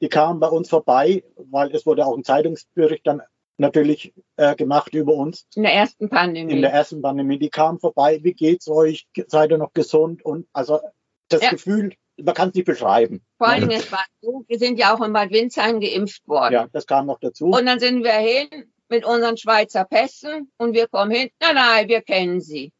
Die 0.00 0.08
kamen 0.08 0.40
bei 0.40 0.48
uns 0.48 0.68
vorbei, 0.68 1.24
weil 1.36 1.74
es 1.74 1.86
wurde 1.86 2.04
auch 2.06 2.16
ein 2.16 2.22
Zeitungsbericht 2.24 3.06
dann 3.06 3.22
natürlich 3.58 4.12
äh, 4.36 4.54
gemacht 4.56 4.94
über 4.94 5.14
uns 5.14 5.46
In 5.54 5.62
der 5.62 5.72
ersten 5.74 6.08
Pandemie. 6.08 6.52
in 6.52 6.62
der 6.62 6.72
ersten 6.72 7.00
Pandemie. 7.02 7.38
Die 7.38 7.50
kamen 7.50 7.78
vorbei, 7.78 8.20
wie 8.22 8.34
geht's 8.34 8.68
euch? 8.68 9.06
Seid 9.28 9.50
ihr 9.50 9.58
noch 9.58 9.72
gesund? 9.72 10.24
Und 10.24 10.46
also 10.52 10.80
das 11.28 11.42
Ja. 11.42 11.50
Gefühl, 11.50 11.94
man 12.22 12.34
kann 12.34 12.48
es 12.50 12.54
nicht 12.54 12.64
beschreiben. 12.66 13.22
Vor 13.38 13.48
allen 13.48 13.68
Dingen, 13.68 13.80
es 13.80 13.90
war 13.92 14.04
so, 14.20 14.44
wir 14.46 14.58
sind 14.58 14.78
ja 14.78 14.94
auch 14.94 15.04
in 15.04 15.12
Bad 15.12 15.30
Windsheim 15.30 15.80
geimpft 15.80 16.26
worden. 16.28 16.54
Ja, 16.54 16.68
das 16.72 16.86
kam 16.86 17.06
noch 17.06 17.18
dazu. 17.20 17.46
Und 17.46 17.66
dann 17.66 17.78
sind 17.80 18.04
wir 18.04 18.12
hin 18.12 18.48
mit 18.88 19.04
unseren 19.04 19.36
Schweizer 19.36 19.84
Pässen 19.84 20.50
und 20.58 20.72
wir 20.74 20.86
kommen 20.88 21.10
hin. 21.10 21.30
Nein, 21.40 21.54
nein, 21.56 21.88
wir 21.88 22.00
kennen 22.02 22.40
sie. 22.40 22.72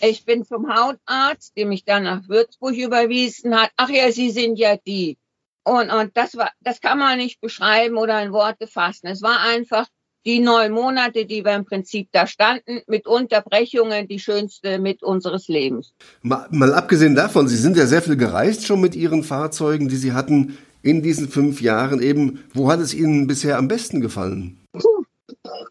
Ich 0.00 0.24
bin 0.24 0.44
zum 0.44 0.68
Hautarzt, 0.74 1.56
der 1.56 1.66
mich 1.66 1.84
dann 1.84 2.02
nach 2.02 2.28
Würzburg 2.28 2.74
überwiesen 2.76 3.58
hat. 3.58 3.70
Ach 3.76 3.88
ja, 3.88 4.10
Sie 4.12 4.30
sind 4.30 4.58
ja 4.58 4.76
die. 4.76 5.16
Und, 5.64 5.90
und 5.90 6.16
das 6.16 6.36
war, 6.36 6.50
das 6.60 6.80
kann 6.80 6.98
man 6.98 7.16
nicht 7.18 7.40
beschreiben 7.40 7.96
oder 7.96 8.20
in 8.22 8.32
Worte 8.32 8.66
fassen. 8.66 9.06
Es 9.06 9.22
war 9.22 9.40
einfach 9.40 9.86
die 10.26 10.40
neun 10.40 10.72
Monate, 10.72 11.26
die 11.26 11.44
wir 11.44 11.54
im 11.54 11.64
Prinzip 11.64 12.08
da 12.12 12.26
standen, 12.26 12.80
mit 12.86 13.06
Unterbrechungen, 13.06 14.08
die 14.08 14.18
schönste 14.18 14.78
mit 14.78 15.02
unseres 15.02 15.48
Lebens. 15.48 15.92
Mal, 16.22 16.46
mal 16.50 16.72
abgesehen 16.74 17.14
davon, 17.14 17.48
Sie 17.48 17.56
sind 17.56 17.76
ja 17.76 17.86
sehr 17.86 18.02
viel 18.02 18.16
gereist 18.16 18.66
schon 18.66 18.80
mit 18.80 18.94
Ihren 18.94 19.22
Fahrzeugen, 19.22 19.88
die 19.88 19.96
Sie 19.96 20.12
hatten 20.12 20.56
in 20.82 21.02
diesen 21.02 21.28
fünf 21.28 21.60
Jahren 21.60 22.02
eben. 22.02 22.44
Wo 22.52 22.70
hat 22.70 22.80
es 22.80 22.94
Ihnen 22.94 23.26
bisher 23.26 23.58
am 23.58 23.68
besten 23.68 24.00
gefallen? 24.00 24.60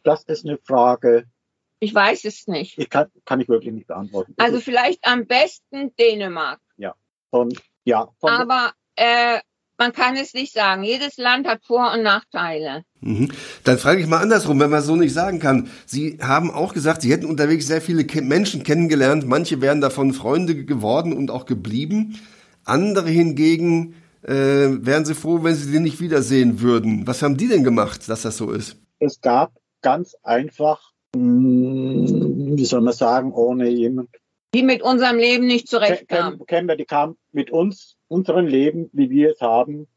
Das 0.04 0.24
ist 0.26 0.46
eine 0.46 0.58
Frage, 0.58 1.26
Ich 1.80 1.94
weiß 1.94 2.26
es 2.26 2.48
nicht. 2.48 2.78
ich 2.78 2.89
kann, 2.89 3.08
kann 3.26 3.42
ich 3.42 3.50
wirklich 3.50 3.74
nicht 3.74 3.88
beantworten. 3.88 4.34
Also 4.38 4.60
vielleicht 4.60 5.06
am 5.06 5.26
besten 5.26 5.96
Dänemark. 5.96 6.60
von, 7.30 7.52
ja, 7.86 8.08
von, 8.20 8.30
Aber 8.30 8.74
äh, 8.96 9.39
man 9.84 9.93
kann 9.93 10.15
es 10.15 10.34
nicht 10.34 10.54
sagen. 10.54 10.84
Jedes 10.84 11.17
Land 11.17 11.48
hat 11.48 11.63
Vor- 11.65 11.93
und 11.93 12.04
Nachteile. 12.04 12.84
Mhm. 13.02 13.32
Dann 13.63 13.78
frage 13.78 14.02
ich 14.02 14.08
mal 14.08 14.22
andersrum, 14.22 14.60
wenn 14.60 14.69
man 14.69 14.82
so 14.82 14.96
nicht 14.96 15.13
sagen 15.13 15.39
kann. 15.39 15.69
Sie 15.86 16.19
haben 16.22 16.52
auch 16.52 16.74
gesagt, 16.74 17.02
Sie 17.02 17.12
hätten 17.12 17.26
unterwegs 17.26 17.67
sehr 17.67 17.82
viele 17.82 18.06
Menschen 18.22 18.63
kennengelernt. 18.63 19.28
Manche 19.28 19.62
wären 19.62 19.82
davon 19.82 20.13
Freunde 20.13 20.65
geworden 20.65 21.13
und 21.13 21.32
auch 21.32 21.46
geblieben. 21.46 22.19
Andere 22.65 23.10
hingegen 23.10 23.96
äh, 24.22 24.34
wären 24.34 25.06
Sie 25.06 25.15
froh, 25.15 25.43
wenn 25.43 25.56
Sie 25.56 25.72
die 25.72 25.80
nicht 25.80 26.00
wiedersehen 26.00 26.62
würden. 26.62 27.06
Was 27.08 27.22
haben 27.22 27.36
die 27.38 27.48
denn 27.48 27.63
gemacht, 27.63 28.08
dass 28.08 28.22
das 28.22 28.38
so 28.38 28.52
ist? 28.52 28.78
es 29.04 29.22
gab 29.22 29.52
ganz 29.82 30.15
einfach, 30.24 30.91
mh, 31.15 32.58
wie 32.58 32.65
soll 32.65 32.82
man 32.82 32.93
sagen, 32.93 33.34
ohne 33.34 33.69
jemand. 33.69 34.10
Die 34.54 34.63
mit 34.63 34.82
unserem 34.82 35.18
Leben 35.18 35.48
nicht 35.48 35.68
zurechtkamen. 35.68 36.46
Kennen 36.46 36.68
wir, 36.68 36.76
die 36.76 36.86
kamen 36.86 37.18
mit 37.32 37.50
uns, 37.50 37.98
unseren 38.08 38.46
Leben, 38.46 38.89
wie 38.94 39.10
wir 39.10 39.32
es 39.32 39.42
haben, 39.42 39.88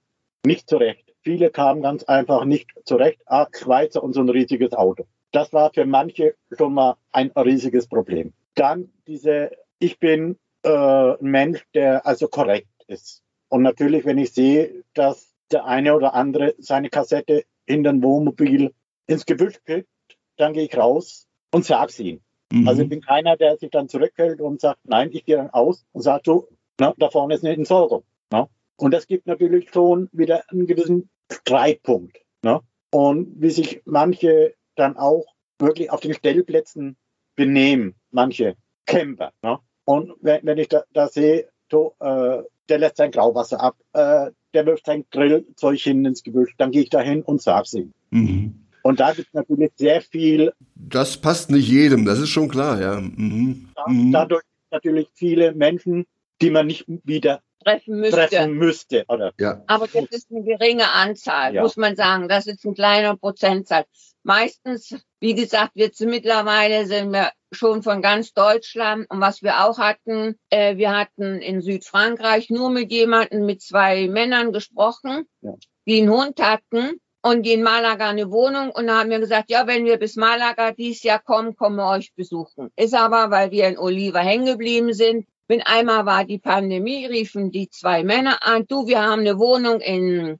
nicht 0.44 0.68
zurecht. 0.68 1.14
Viele 1.20 1.50
kamen 1.50 1.82
ganz 1.82 2.04
einfach 2.04 2.44
nicht 2.44 2.70
zurecht. 2.84 3.20
Ah, 3.26 3.48
Schweizer 3.52 4.02
und 4.02 4.14
so 4.14 4.20
ein 4.20 4.28
riesiges 4.28 4.72
Auto. 4.72 5.06
Das 5.32 5.52
war 5.52 5.72
für 5.74 5.84
manche 5.84 6.36
schon 6.56 6.72
mal 6.72 6.96
ein 7.12 7.30
riesiges 7.32 7.88
Problem. 7.88 8.32
Dann 8.54 8.90
diese, 9.06 9.50
ich 9.78 9.98
bin 9.98 10.38
äh, 10.62 10.70
ein 10.70 11.16
Mensch, 11.20 11.62
der 11.74 12.06
also 12.06 12.28
korrekt 12.28 12.68
ist. 12.86 13.22
Und 13.48 13.62
natürlich, 13.62 14.04
wenn 14.04 14.18
ich 14.18 14.32
sehe, 14.32 14.84
dass 14.94 15.34
der 15.50 15.66
eine 15.66 15.94
oder 15.94 16.14
andere 16.14 16.54
seine 16.58 16.88
Kassette 16.88 17.44
in 17.66 17.84
den 17.84 18.02
Wohnmobil 18.02 18.72
ins 19.06 19.26
Gebüsch 19.26 19.60
kriegt, 19.64 19.88
dann 20.36 20.52
gehe 20.52 20.64
ich 20.64 20.76
raus 20.76 21.26
und 21.52 21.64
sag's 21.64 21.98
ihm. 22.00 22.20
Mhm. 22.52 22.68
Also 22.68 22.82
ich 22.82 22.88
bin 22.88 23.00
keiner, 23.00 23.36
der 23.36 23.56
sich 23.56 23.70
dann 23.70 23.88
zurückhält 23.88 24.40
und 24.40 24.60
sagt, 24.60 24.80
nein, 24.84 25.10
ich 25.12 25.24
gehe 25.24 25.36
dann 25.36 25.50
aus 25.50 25.84
und 25.92 26.02
sage, 26.02 26.22
du, 26.24 26.48
na, 26.78 26.94
da 26.98 27.10
vorne 27.10 27.34
ist 27.34 27.44
eine 27.44 27.54
Entsorgung. 27.54 28.04
Na? 28.30 28.48
Und 28.76 28.92
das 28.92 29.06
gibt 29.06 29.26
natürlich 29.26 29.70
schon 29.70 30.08
wieder 30.12 30.44
einen 30.50 30.66
gewissen 30.66 31.08
Streitpunkt. 31.30 32.18
Na? 32.42 32.60
Und 32.90 33.40
wie 33.40 33.50
sich 33.50 33.82
manche 33.84 34.54
dann 34.74 34.96
auch 34.96 35.24
wirklich 35.58 35.90
auf 35.90 36.00
den 36.00 36.14
Stellplätzen 36.14 36.96
benehmen, 37.34 37.94
manche 38.10 38.56
Camper. 38.86 39.32
Na? 39.42 39.60
Und 39.84 40.12
wenn, 40.20 40.44
wenn 40.44 40.58
ich 40.58 40.68
da, 40.68 40.84
da 40.92 41.08
sehe, 41.08 41.48
du, 41.68 41.92
äh, 42.00 42.42
der 42.68 42.78
lässt 42.78 42.96
sein 42.96 43.10
Grauwasser 43.10 43.60
ab, 43.60 43.76
äh, 43.92 44.30
der 44.54 44.66
wirft 44.66 44.86
sein 44.86 45.04
Grillzeug 45.10 45.78
hin 45.78 46.04
ins 46.04 46.22
Gebüsch, 46.22 46.54
dann 46.56 46.70
gehe 46.70 46.82
ich 46.82 46.90
da 46.90 47.00
hin 47.00 47.22
und 47.22 47.42
sag's 47.42 47.74
ihm. 47.74 47.92
Mhm. 48.10 48.65
Und 48.86 49.00
da 49.00 49.12
gibt 49.12 49.28
es 49.28 49.34
natürlich 49.34 49.72
sehr 49.76 50.00
viel 50.00 50.52
Das 50.74 51.16
passt 51.16 51.50
nicht 51.50 51.68
jedem, 51.68 52.04
das 52.04 52.18
ist 52.20 52.28
schon 52.30 52.48
klar, 52.48 52.80
ja. 52.80 53.00
Mhm. 53.00 53.68
Da- 53.74 53.84
Mhm. 53.88 54.12
dadurch 54.12 54.44
natürlich 54.70 55.08
viele 55.14 55.52
Menschen, 55.54 56.06
die 56.40 56.50
man 56.50 56.66
nicht 56.66 56.84
wieder 56.86 57.40
Treffen 57.64 57.98
müsste. 58.00 58.16
treffen 58.28 58.52
müsste. 58.54 59.04
Oder 59.08 59.32
Ja. 59.40 59.62
Aber 59.66 59.88
das 59.88 60.04
ist 60.10 60.30
eine 60.30 60.44
geringe 60.44 60.88
Anzahl, 60.92 61.54
Ja. 61.54 61.62
muss 61.62 61.76
man 61.76 61.96
sagen. 61.96 62.28
Das 62.28 62.46
ist 62.46 62.64
ein 62.64 62.74
kleiner 62.74 63.16
Prozentsatz. 63.16 64.14
Meistens, 64.22 64.94
wie 65.20 65.34
gesagt, 65.34 65.72
jetzt 65.74 66.00
mittlerweile 66.00 66.86
sind 66.86 67.10
wir 67.12 67.30
schon 67.52 67.82
von 67.82 68.02
ganz 68.02 68.32
Deutschland. 68.32 69.06
Und 69.10 69.20
was 69.20 69.42
wir 69.42 69.64
auch 69.64 69.78
hatten, 69.78 70.36
äh, 70.50 70.76
wir 70.76 70.96
hatten 70.96 71.40
in 71.40 71.60
Südfrankreich 71.60 72.50
nur 72.50 72.70
mit 72.70 72.92
jemandem, 72.92 73.46
mit 73.46 73.62
zwei 73.62 74.08
Männern 74.08 74.52
gesprochen, 74.52 75.26
Ja. 75.42 75.54
die 75.86 76.00
einen 76.02 76.10
Hund 76.10 76.40
hatten 76.40 77.00
und 77.26 77.42
die 77.42 77.54
in 77.54 77.64
Malaga 77.64 78.08
eine 78.08 78.30
Wohnung 78.30 78.70
und 78.70 78.86
da 78.86 79.00
haben 79.00 79.10
wir 79.10 79.18
gesagt, 79.18 79.50
ja, 79.50 79.66
wenn 79.66 79.84
wir 79.84 79.96
bis 79.96 80.14
Malaga 80.14 80.70
dieses 80.70 81.02
Jahr 81.02 81.18
kommen, 81.18 81.56
kommen 81.56 81.74
wir 81.74 81.90
euch 81.90 82.14
besuchen. 82.14 82.70
Ist 82.76 82.94
aber, 82.94 83.32
weil 83.32 83.50
wir 83.50 83.66
in 83.66 83.78
Oliva 83.78 84.20
hängen 84.20 84.46
geblieben 84.46 84.92
sind, 84.92 85.26
wenn 85.48 85.60
einmal 85.60 86.06
war 86.06 86.24
die 86.24 86.38
Pandemie, 86.38 87.04
riefen 87.04 87.50
die 87.50 87.68
zwei 87.68 88.04
Männer 88.04 88.46
an, 88.46 88.64
du, 88.68 88.86
wir 88.86 89.02
haben 89.02 89.22
eine 89.22 89.40
Wohnung 89.40 89.80
in 89.80 90.38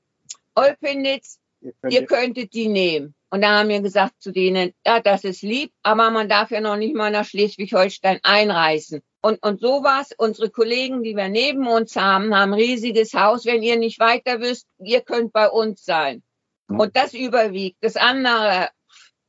Olpenitz, 0.54 1.40
ihr 1.60 1.72
könnt, 1.72 1.92
ihr 1.92 2.06
könntet 2.06 2.54
die 2.54 2.68
nehmen. 2.68 3.16
Und 3.30 3.42
da 3.42 3.58
haben 3.58 3.68
wir 3.68 3.80
gesagt 3.80 4.14
zu 4.20 4.30
denen, 4.30 4.72
ja, 4.86 5.00
das 5.00 5.24
ist 5.24 5.42
lieb, 5.42 5.72
aber 5.82 6.12
man 6.12 6.28
darf 6.28 6.52
ja 6.52 6.60
noch 6.60 6.76
nicht 6.76 6.94
mal 6.94 7.10
nach 7.10 7.24
Schleswig-Holstein 7.24 8.20
einreisen. 8.22 9.02
Und, 9.22 9.42
und 9.42 9.60
so 9.60 9.82
war's. 9.82 10.12
Unsere 10.16 10.50
Kollegen, 10.50 11.02
die 11.02 11.16
wir 11.16 11.28
neben 11.28 11.66
uns 11.66 11.96
haben, 11.96 12.32
haben 12.32 12.52
ein 12.52 12.60
riesiges 12.60 13.12
Haus. 13.12 13.44
Wenn 13.44 13.64
ihr 13.64 13.76
nicht 13.76 13.98
weiter 13.98 14.40
wisst, 14.40 14.68
ihr 14.78 15.00
könnt 15.00 15.32
bei 15.32 15.48
uns 15.48 15.84
sein. 15.84 16.22
Ja. 16.70 16.76
Und 16.78 16.96
das 16.96 17.14
überwiegt. 17.14 17.78
Das 17.80 17.96
andere, 17.96 18.70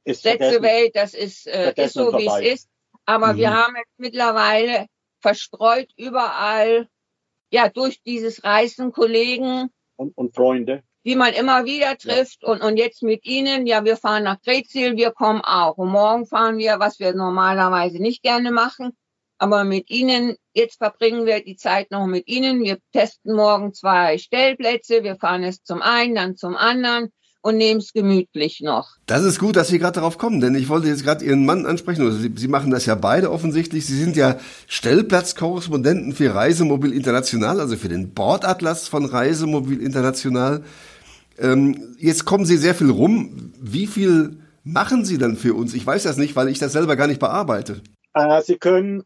ist 0.04 0.23
letzte. 0.23 0.62
Welt, 0.62 0.95
das 0.95 1.13
ist, 1.13 1.47
äh, 1.47 1.73
ist 1.76 1.93
so, 1.93 2.13
wie 2.17 2.28
es 2.28 2.54
ist. 2.62 2.69
Aber 3.06 3.34
Mhm. 3.34 3.38
wir 3.38 3.54
haben 3.54 3.76
jetzt 3.76 3.93
mittlerweile 4.00 4.88
verstreut 5.19 5.89
überall, 5.97 6.88
ja, 7.52 7.69
durch 7.69 8.02
dieses 8.04 8.43
Reisen 8.43 8.91
Kollegen, 8.91 9.69
Und, 9.95 10.17
und 10.17 10.36
Freunde. 10.36 10.84
die 11.06 11.15
man 11.15 11.34
immer 11.34 11.65
wieder 11.65 11.97
trifft. 11.97 12.43
Und, 12.43 12.62
und 12.62 12.78
jetzt 12.78 13.04
mit 13.04 13.26
Ihnen, 13.26 13.65
ja, 13.67 13.84
wir 13.86 13.97
fahren 13.97 14.23
nach 14.23 14.41
Gretzil, 14.41 14.95
wir 14.97 15.12
kommen 15.12 15.41
auch. 15.41 15.78
Und 15.78 15.89
morgen 15.89 16.26
fahren 16.26 16.58
wir, 16.58 16.80
was 16.80 17.00
wir 17.00 17.13
normalerweise 17.13 18.00
nicht 18.02 18.21
gerne 18.23 18.52
machen. 18.52 18.95
Aber 19.39 19.63
mit 19.63 19.89
Ihnen, 19.89 20.36
jetzt 20.54 20.78
verbringen 20.78 21.26
wir 21.26 21.43
die 21.43 21.56
Zeit 21.56 21.91
noch 21.91 22.08
mit 22.08 22.28
Ihnen. 22.28 22.63
Wir 22.63 22.80
testen 22.91 23.36
morgen 23.36 23.73
zwei 23.73 24.17
Stellplätze. 24.17 25.04
Wir 25.04 25.15
fahren 25.15 25.43
es 25.43 25.63
zum 25.63 25.82
einen, 25.82 26.15
dann 26.15 26.36
zum 26.38 26.56
anderen 26.58 27.12
und 27.47 27.55
nehmen 27.55 27.79
es 27.79 27.93
gemütlich 27.93 28.60
noch. 28.60 28.97
Das 29.05 29.23
ist 29.23 29.39
gut, 29.39 29.55
dass 29.55 29.69
Sie 29.69 29.79
gerade 29.79 29.93
darauf 29.93 30.17
kommen, 30.17 30.41
denn 30.41 30.53
ich 30.53 30.67
wollte 30.67 30.88
jetzt 30.88 31.05
gerade 31.05 31.23
Ihren 31.23 31.45
Mann 31.45 31.65
ansprechen. 31.65 32.01
Also 32.01 32.17
Sie, 32.17 32.33
Sie 32.36 32.49
machen 32.49 32.71
das 32.71 32.86
ja 32.86 32.95
beide 32.95 33.31
offensichtlich. 33.31 33.86
Sie 33.86 33.97
sind 33.97 34.17
ja 34.17 34.38
Stellplatzkorrespondenten 34.67 36.12
für 36.12 36.36
Reisemobil 36.36 36.91
International, 36.91 37.62
also 37.62 37.77
für 37.77 37.88
den 37.88 38.13
Bordatlas 38.13 38.89
von 38.89 39.05
Reisemobil 39.05 39.81
International. 39.81 40.62
Ähm, 41.39 41.95
jetzt 41.97 42.25
kommen 42.25 42.45
Sie 42.45 42.57
sehr 42.57 42.75
viel 42.75 42.89
rum. 42.89 43.53
Wie 43.62 43.88
viel 43.88 44.39
machen 44.65 45.05
Sie 45.05 45.17
dann 45.17 45.38
für 45.38 45.53
uns? 45.53 45.73
Ich 45.73 45.88
weiß 45.88 46.03
das 46.03 46.17
nicht, 46.17 46.36
weil 46.36 46.49
ich 46.49 46.60
das 46.60 46.73
selber 46.73 46.97
gar 46.97 47.07
nicht 47.07 47.21
bearbeite. 47.21 47.81
Äh, 48.13 48.41
Sie 48.41 48.57
können 48.57 49.03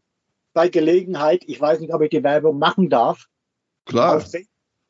bei 0.52 0.68
Gelegenheit, 0.68 1.44
ich 1.46 1.60
weiß 1.60 1.78
nicht, 1.78 1.94
ob 1.94 2.02
ich 2.02 2.10
die 2.10 2.24
Werbung 2.24 2.58
machen 2.58 2.90
darf, 2.90 3.26
Klar. 3.86 4.16
auf, 4.16 4.26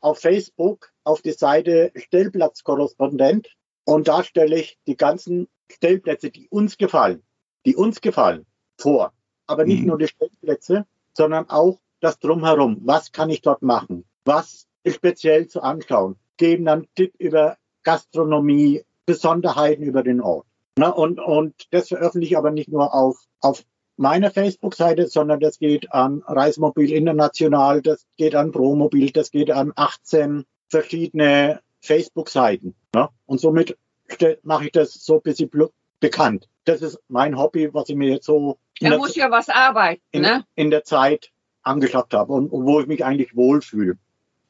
auf 0.02 0.18
Facebook 0.18 0.92
auf 1.04 1.22
die 1.22 1.32
Seite 1.32 1.92
Stellplatzkorrespondent 1.94 3.48
und 3.84 4.08
da 4.08 4.22
stelle 4.22 4.58
ich 4.58 4.78
die 4.86 4.96
ganzen 4.96 5.48
Stellplätze, 5.70 6.30
die 6.30 6.48
uns 6.48 6.76
gefallen, 6.76 7.22
die 7.64 7.74
uns 7.76 8.00
gefallen, 8.00 8.46
vor. 8.78 9.12
Aber 9.46 9.64
nicht 9.64 9.82
Mhm. 9.82 9.88
nur 9.88 9.98
die 9.98 10.08
Stellplätze, 10.08 10.86
sondern 11.16 11.48
auch 11.48 11.80
das 12.00 12.18
Drumherum. 12.18 12.80
Was 12.84 13.12
kann 13.12 13.30
ich 13.30 13.42
dort 13.42 13.62
machen? 13.62 14.04
Was 14.24 14.66
ist 14.82 14.96
speziell 14.96 15.46
zu 15.48 15.62
anschauen? 15.62 16.16
Geben 16.36 16.64
dann 16.64 16.86
Tipp 16.94 17.14
über 17.18 17.56
Gastronomie, 17.82 18.84
Besonderheiten 19.06 19.82
über 19.82 20.02
den 20.02 20.20
Ort. 20.20 20.46
Na, 20.76 20.88
und, 20.88 21.20
und 21.20 21.54
das 21.70 21.88
veröffentliche 21.88 22.34
ich 22.34 22.38
aber 22.38 22.50
nicht 22.50 22.68
nur 22.68 22.94
auf, 22.94 23.18
auf 23.40 23.64
meiner 23.96 24.30
Facebook-Seite, 24.30 25.06
sondern 25.08 25.40
das 25.40 25.58
geht 25.58 25.92
an 25.92 26.22
Reisemobil 26.26 26.90
International, 26.92 27.82
das 27.82 28.06
geht 28.16 28.34
an 28.34 28.52
Promobil, 28.52 29.10
das 29.10 29.30
geht 29.30 29.50
an 29.50 29.72
18 29.76 30.44
verschiedene 30.68 31.60
Facebook-Seiten. 31.80 32.74
Ne? 32.94 33.08
Und 33.26 33.40
somit 33.40 33.76
mache 34.42 34.66
ich 34.66 34.72
das 34.72 34.92
so 34.92 35.16
ein 35.16 35.22
bisschen 35.22 35.50
bekannt. 36.00 36.48
Das 36.64 36.82
ist 36.82 36.98
mein 37.08 37.38
Hobby, 37.38 37.72
was 37.72 37.88
ich 37.88 37.96
mir 37.96 38.10
jetzt 38.10 38.26
so 38.26 38.58
in, 38.78 38.86
Da 38.86 38.90
der, 38.90 38.98
muss 38.98 39.14
ja 39.16 39.30
was 39.30 39.48
arbeiten, 39.48 40.02
in, 40.12 40.22
ne? 40.22 40.44
in 40.54 40.70
der 40.70 40.84
Zeit 40.84 41.30
angeschafft 41.62 42.14
habe 42.14 42.32
und, 42.32 42.48
und 42.48 42.66
wo 42.66 42.80
ich 42.80 42.86
mich 42.86 43.04
eigentlich 43.04 43.36
wohlfühle. 43.36 43.98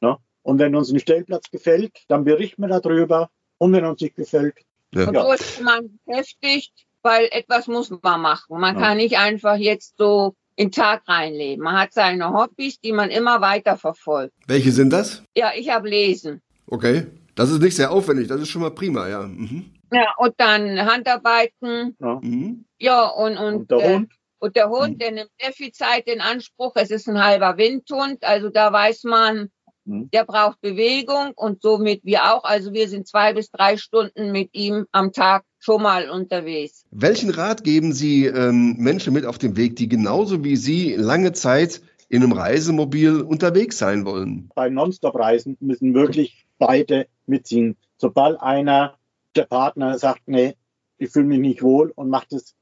Ne? 0.01 0.17
Und 0.41 0.59
wenn 0.59 0.75
uns 0.75 0.91
ein 0.91 0.99
Stellplatz 0.99 1.49
gefällt, 1.51 2.03
dann 2.07 2.23
berichten 2.23 2.61
wir 2.61 2.79
darüber. 2.79 3.29
Und 3.57 3.71
wenn 3.73 3.85
uns 3.85 4.01
nicht 4.01 4.15
gefällt, 4.15 4.55
Ja. 4.93 5.07
Und 5.07 5.15
so 5.15 5.31
ist 5.31 5.61
man 5.61 5.99
beschäftigt, 6.05 6.85
weil 7.03 7.27
etwas 7.31 7.67
muss 7.67 7.91
man 8.01 8.21
machen. 8.21 8.59
Man 8.59 8.75
Ja. 8.75 8.81
kann 8.81 8.97
nicht 8.97 9.17
einfach 9.17 9.55
jetzt 9.57 9.95
so 9.97 10.35
in 10.55 10.67
den 10.67 10.71
Tag 10.71 11.03
reinleben. 11.07 11.63
Man 11.63 11.77
hat 11.79 11.93
seine 11.93 12.31
Hobbys, 12.33 12.79
die 12.79 12.91
man 12.91 13.09
immer 13.09 13.41
weiter 13.41 13.77
verfolgt. 13.77 14.33
Welche 14.47 14.71
sind 14.71 14.91
das? 14.91 15.23
Ja, 15.35 15.51
ich 15.55 15.69
habe 15.69 15.89
Lesen. 15.89 16.41
Okay. 16.67 17.07
Das 17.35 17.49
ist 17.49 17.61
nicht 17.61 17.75
sehr 17.75 17.91
aufwendig, 17.91 18.27
das 18.27 18.39
ist 18.41 18.49
schon 18.49 18.61
mal 18.61 18.69
prima, 18.69 19.07
ja. 19.09 19.23
Mhm. 19.23 19.73
Ja, 19.91 20.13
und 20.17 20.33
dann 20.37 20.79
Handarbeiten. 20.85 21.95
ne? 21.99 22.19
Mhm. 22.21 22.65
Ja, 22.79 23.05
und, 23.07 23.37
und, 23.37 23.55
und 23.55 23.71
der 23.71 23.79
äh, 23.79 23.93
Hund, 23.95 24.11
Und 24.39 24.55
der 24.55 24.69
Hund, 24.69 25.01
der 25.01 25.11
nimmt 25.11 25.31
sehr 25.41 25.51
viel 25.53 25.71
Zeit 25.71 26.05
in 26.07 26.21
Anspruch. 26.21 26.73
Es 26.75 26.91
ist 26.91 27.07
ein 27.07 27.23
halber 27.23 27.57
Windhund, 27.57 28.23
also 28.23 28.49
da 28.49 28.71
weiß 28.71 29.03
man, 29.05 29.49
Mhm. 29.85 30.09
der 30.13 30.23
braucht 30.23 30.61
Bewegung 30.61 31.33
und 31.35 31.61
somit 31.61 32.05
wir 32.05 32.33
auch. 32.33 32.45
Also 32.45 32.71
wir 32.71 32.87
sind 32.87 33.05
zwei 33.05 33.33
bis 33.33 33.51
drei 33.51 33.75
Stunden 33.75 34.31
mit 34.31 34.49
ihm 34.53 34.85
am 34.93 35.11
Tag 35.11 35.43
schon 35.63 35.81
mal 35.81 36.09
unterwegs. 36.09 36.85
Welchen 36.91 37.29
Rat 37.29 37.63
geben 37.63 37.93
Sie 37.93 38.25
ähm, 38.25 38.75
Menschen 38.77 39.13
mit 39.13 39.25
auf 39.25 39.37
den 39.37 39.55
Weg, 39.55 39.77
die 39.77 39.87
genauso 39.87 40.43
wie 40.43 40.57
Sie 40.57 40.95
lange 40.95 41.31
Zeit 41.31 41.81
in 42.09 42.21
einem 42.21 42.33
Reisemobil 42.33 43.21
unterwegs 43.21 43.77
sein 43.77 44.05
wollen? 44.05 44.49
Bei 44.55 44.69
Nonstop-Reisen 44.69 45.55
müssen 45.61 45.93
wirklich 45.93 46.45
beide 46.57 47.07
mitziehen. 47.27 47.77
Sobald 47.97 48.41
einer, 48.41 48.97
der 49.37 49.45
Partner 49.45 49.97
sagt, 49.97 50.23
nee, 50.25 50.55
ich 50.97 51.11
fühle 51.11 51.27
mich 51.27 51.39
nicht 51.39 51.63
wohl 51.63 51.91
und 51.95 52.09
macht 52.09 52.33
es 52.33 52.55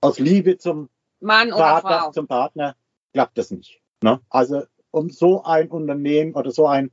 aus 0.00 0.18
Liebe 0.18 0.58
zum 0.58 0.88
Mann 1.20 1.52
oder 1.52 1.58
Partner, 1.58 1.98
Frau. 2.00 2.10
zum 2.10 2.26
Partner, 2.26 2.74
klappt 3.12 3.38
das 3.38 3.52
nicht. 3.52 3.80
Ne? 4.02 4.20
Also 4.28 4.64
um 4.90 5.10
so 5.10 5.44
ein 5.44 5.68
Unternehmen 5.68 6.34
oder 6.34 6.50
so 6.50 6.66
ein 6.66 6.90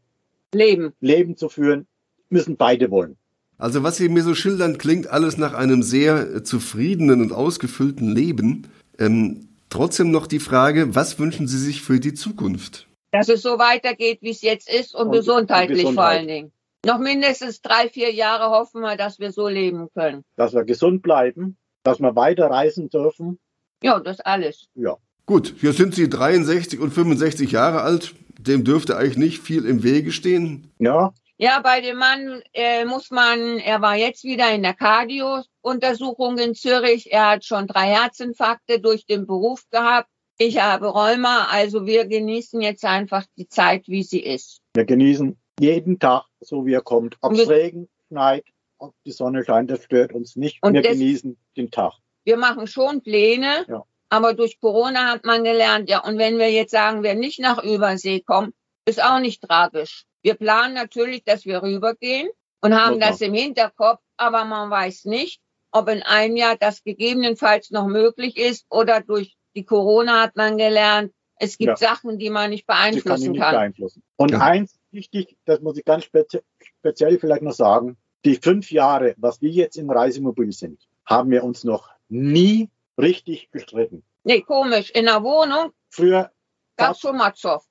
Leben. 0.54 0.93
Leben 1.00 1.36
zu 1.36 1.50
führen, 1.50 1.88
müssen 2.30 2.58
beide 2.58 2.91
wollen. 2.91 3.17
Also 3.58 3.84
was 3.84 3.98
Sie 3.98 4.10
mir 4.10 4.24
so 4.24 4.36
schildern, 4.36 4.78
klingt 4.78 5.08
alles 5.08 5.38
nach 5.38 5.54
einem 5.54 5.82
sehr 5.84 6.36
äh, 6.36 6.43
zufriedenen 6.43 7.22
und 7.22 7.32
ausgefüllten 7.32 8.13
Leben. 8.13 8.67
Ähm, 9.00 9.50
trotzdem 9.70 10.12
noch 10.12 10.28
die 10.28 10.39
Frage, 10.39 10.93
was 10.96 11.17
wünschen 11.20 11.48
Sie 11.48 11.58
sich 11.58 11.82
für 11.82 12.00
die 12.00 12.13
Zukunft? 12.13 12.88
Dass 13.12 13.30
es 13.30 13.41
so 13.41 13.58
weitergeht, 13.58 14.20
wie 14.22 14.30
es 14.32 14.41
jetzt 14.41 14.70
ist 14.70 14.93
und, 14.93 15.08
Und- 15.08 15.13
gesundheitlich 15.13 15.80
und 15.86 15.96
vor 15.96 16.04
Gesundheit. 16.04 16.17
allen 16.20 16.28
Dingen. 16.28 16.52
Noch 16.86 17.00
mindestens 17.00 17.62
drei, 17.62 17.89
vier 17.89 18.13
Jahre 18.13 18.52
hoffen 18.52 18.82
wir, 18.82 18.96
dass 18.96 19.17
wir 19.20 19.32
so 19.32 19.48
leben 19.48 19.88
können. 19.96 20.24
Dass 20.36 20.54
wir 20.54 20.63
gesund 20.63 21.02
bleiben, 21.02 21.58
dass 21.84 22.00
wir 22.00 22.15
weiter 22.15 22.50
reisen 22.52 22.89
dürfen. 22.89 23.39
Ja, 23.84 24.00
das 24.00 24.20
alles. 24.20 24.67
Ja, 24.76 24.98
Gut, 25.26 25.56
hier 25.60 25.74
sind 25.74 25.93
Sie 25.96 26.08
63 26.08 26.80
und 26.80 26.93
65 26.93 27.52
Jahre 27.52 27.82
alt. 27.82 28.13
Dem 28.39 28.63
dürfte 28.63 28.96
eigentlich 28.96 29.17
nicht 29.17 29.39
viel 29.41 29.65
im 29.65 29.84
Wege 29.84 30.12
stehen. 30.13 30.72
ja, 30.80 31.12
Ja, 31.39 31.60
bei 31.62 31.82
dem 31.82 31.97
Mann 31.97 32.41
äh, 32.54 32.84
muss 32.86 33.12
man, 33.12 33.60
er 33.60 33.80
war 33.82 33.95
jetzt 33.95 34.23
wieder 34.23 34.52
in 34.52 34.63
der 34.63 34.73
Cardio-Untersuchung 34.73 36.38
in 36.39 36.56
Zürich. 36.56 37.12
Er 37.12 37.32
hat 37.32 37.45
schon 37.45 37.67
drei 37.67 37.88
Herzinfarkte 37.88 38.80
durch 38.80 39.06
den 39.06 39.28
Beruf 39.28 39.63
gehabt. 39.69 40.10
Ich 40.39 40.60
habe 40.62 40.88
Rheuma, 40.88 41.45
also 41.52 41.86
wir 41.86 42.06
genießen 42.06 42.62
jetzt 42.62 42.86
einfach 42.86 43.23
die 43.38 43.47
Zeit, 43.47 43.88
wie 43.88 44.04
sie 44.04 44.19
ist. 44.19 44.60
wir 44.76 44.86
genießen 44.86 45.36
jeden 45.60 45.97
Tag, 46.00 46.26
so 46.39 46.65
wie 46.65 46.73
er 46.73 46.82
kommt. 46.82 47.17
Ob 47.21 47.34
es 47.34 47.50
Regen, 47.50 47.88
schneit, 48.08 48.45
ob 48.78 48.93
die 49.06 49.12
Sonne 49.12 49.43
scheint, 49.43 49.71
das 49.71 49.84
stört 49.84 50.13
uns 50.13 50.36
nicht. 50.36 50.60
Und 50.62 50.73
wir 50.73 50.84
das- 50.84 50.91
genießen 50.93 51.38
den 51.56 51.71
Tag. 51.71 51.93
Wir 52.26 52.38
machen 52.38 52.67
schon 52.67 53.02
Pläne, 53.02 53.65
Ja. 53.67 53.84
aber 54.10 54.34
durch 54.36 54.60
Corona 54.60 55.12
hat 55.12 55.26
man 55.26 55.43
gelernt, 55.43 55.89
ja, 55.89 56.04
und 56.04 56.17
wenn 56.19 56.38
wir 56.38 56.52
jetzt 56.52 56.71
sagen, 56.71 57.02
wir 57.02 57.15
nicht 57.15 57.39
nach 57.39 57.63
Übersee 57.63 58.19
kommen, 58.21 58.54
ist 58.86 59.02
auch 59.04 59.19
nicht 59.19 59.41
tragisch. 59.41 60.04
Wir 60.21 60.36
planen 60.36 60.73
natürlich, 60.73 61.23
dass 61.23 61.45
wir 61.45 61.62
rübergehen 61.62 62.30
und 62.62 62.73
haben 62.75 62.99
das 62.99 63.21
im 63.21 63.34
Hinterkopf, 63.34 64.01
aber 64.17 64.45
man 64.45 64.69
weiß 64.69 65.06
nicht, 65.06 65.41
ob 65.71 65.89
in 65.89 66.01
einem 66.03 66.36
Jahr 66.36 66.56
das 66.58 66.84
gegebenenfalls 66.84 67.71
noch 67.71 67.88
möglich 67.88 68.38
ist 68.38 68.65
oder 68.69 69.01
durch 69.01 69.38
die 69.56 69.65
Corona 69.65 70.21
hat 70.21 70.36
man 70.36 70.58
gelernt, 70.58 71.13
es 71.39 71.58
gibt 71.58 71.80
Ja. 71.80 71.89
Sachen, 71.89 72.17
die 72.17 72.30
man 72.30 72.49
nicht 72.49 72.62
Sie 72.62 72.65
kann 72.67 72.91
beeinflussen 72.91 73.32
nicht 73.32 73.41
kann. 73.41 73.53
beeinflussen. 73.53 74.03
Und 74.15 74.32
Ja. 74.32 74.39
eins 74.39 74.80
wichtig, 74.91 75.38
das 75.45 75.62
muss 75.62 75.77
ich 75.77 75.86
ganz 75.86 76.03
spezi 76.06 76.39
speziell 76.80 77.19
vielleicht 77.19 77.43
noch 77.43 77.53
sagen, 77.53 77.97
die 78.25 78.36
fünf 78.36 78.71
Jahre, 78.71 79.13
was 79.17 79.41
wir 79.41 79.49
jetzt 79.49 79.77
im 79.77 79.89
Reisemobil 79.91 80.51
sind, 80.51 80.88
haben 81.06 81.30
wir 81.30 81.43
uns 81.43 81.63
noch 81.63 81.89
nie 82.10 82.69
richtig 82.99 83.51
gestritten. 83.51 84.03
Nee, 84.23 84.41
komisch. 84.41 84.89
In 84.91 85.06
der 85.06 85.23
Wohnung 85.23 85.71
Früher 85.89 86.32
gab 86.75 86.91
es 86.93 86.99
schon 86.99 87.17
mal 87.17 87.34
Zoff. 87.34 87.65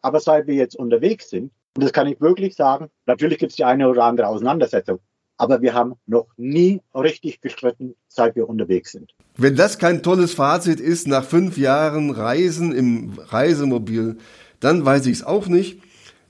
Aber 0.00 0.20
seit 0.20 0.46
wir 0.46 0.54
jetzt 0.54 0.76
unterwegs 0.76 1.28
sind, 1.28 1.52
und 1.78 1.84
das 1.84 1.92
kann 1.92 2.08
ich 2.08 2.20
wirklich 2.20 2.56
sagen, 2.56 2.90
natürlich 3.06 3.38
gibt 3.38 3.50
es 3.50 3.56
die 3.56 3.62
eine 3.62 3.88
oder 3.88 4.02
andere 4.02 4.26
Auseinandersetzung, 4.26 4.98
aber 5.36 5.62
wir 5.62 5.74
haben 5.74 5.94
noch 6.06 6.26
nie 6.36 6.82
richtig 6.92 7.40
gestritten, 7.40 7.94
seit 8.08 8.34
wir 8.34 8.48
unterwegs 8.48 8.90
sind. 8.90 9.14
Wenn 9.36 9.54
das 9.54 9.78
kein 9.78 10.02
tolles 10.02 10.34
Fazit 10.34 10.80
ist 10.80 11.06
nach 11.06 11.22
fünf 11.22 11.56
Jahren 11.56 12.10
Reisen 12.10 12.72
im 12.72 13.12
Reisemobil, 13.16 14.18
dann 14.58 14.84
weiß 14.84 15.06
ich 15.06 15.18
es 15.18 15.22
auch 15.22 15.46
nicht. 15.46 15.80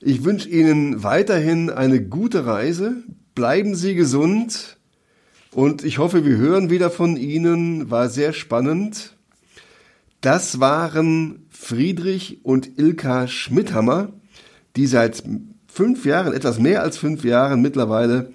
Ich 0.01 0.23
wünsche 0.23 0.47
Ihnen 0.47 1.03
weiterhin 1.03 1.71
eine 1.71 1.99
gute 1.99 2.45
Reise. 2.45 2.97
Bleiben 3.33 3.73
Sie 3.73 3.95
gesund. 3.95 4.77
Und 5.51 5.83
ich 5.83 5.97
hoffe, 5.97 6.25
wir 6.25 6.37
hören 6.37 6.69
wieder 6.69 6.91
von 6.91 7.17
Ihnen. 7.17 7.89
War 7.89 8.09
sehr 8.09 8.33
spannend. 8.33 9.17
Das 10.21 10.59
waren 10.59 11.47
Friedrich 11.49 12.45
und 12.45 12.77
Ilka 12.77 13.27
Schmidhammer, 13.27 14.13
die 14.79 14.87
seit 14.87 15.21
fünf 15.67 16.05
Jahren, 16.05 16.33
etwas 16.33 16.57
mehr 16.57 16.81
als 16.81 16.97
fünf 16.97 17.25
Jahren 17.25 17.61
mittlerweile 17.61 18.31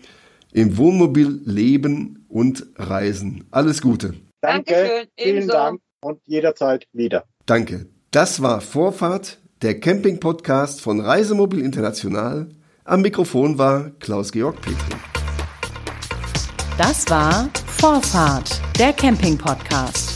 im 0.53 0.77
Wohnmobil 0.77 1.41
leben 1.45 2.27
und 2.29 2.67
reisen. 2.77 3.45
Alles 3.51 3.81
Gute. 3.81 4.13
Dankeschön, 4.43 5.07
vielen 5.19 5.37
ebenso. 5.37 5.53
Dank 5.53 5.81
und 6.03 6.21
jederzeit 6.27 6.87
wieder. 6.93 7.25
Danke. 7.47 7.87
Das 8.11 8.43
war 8.43 8.61
Vorfahrt, 8.61 9.39
der 9.63 9.81
Camping-Podcast 9.81 10.83
von 10.83 11.01
Reisemobil 11.01 11.61
International. 11.61 12.51
Am 12.85 13.01
Mikrofon 13.01 13.57
war 13.57 13.91
Klaus-Georg 13.99 14.61
Petri. 14.61 14.97
Das 16.77 17.09
war 17.09 17.49
Vorfahrt, 17.67 18.61
der 18.79 18.93
Camping-Podcast. 18.93 20.14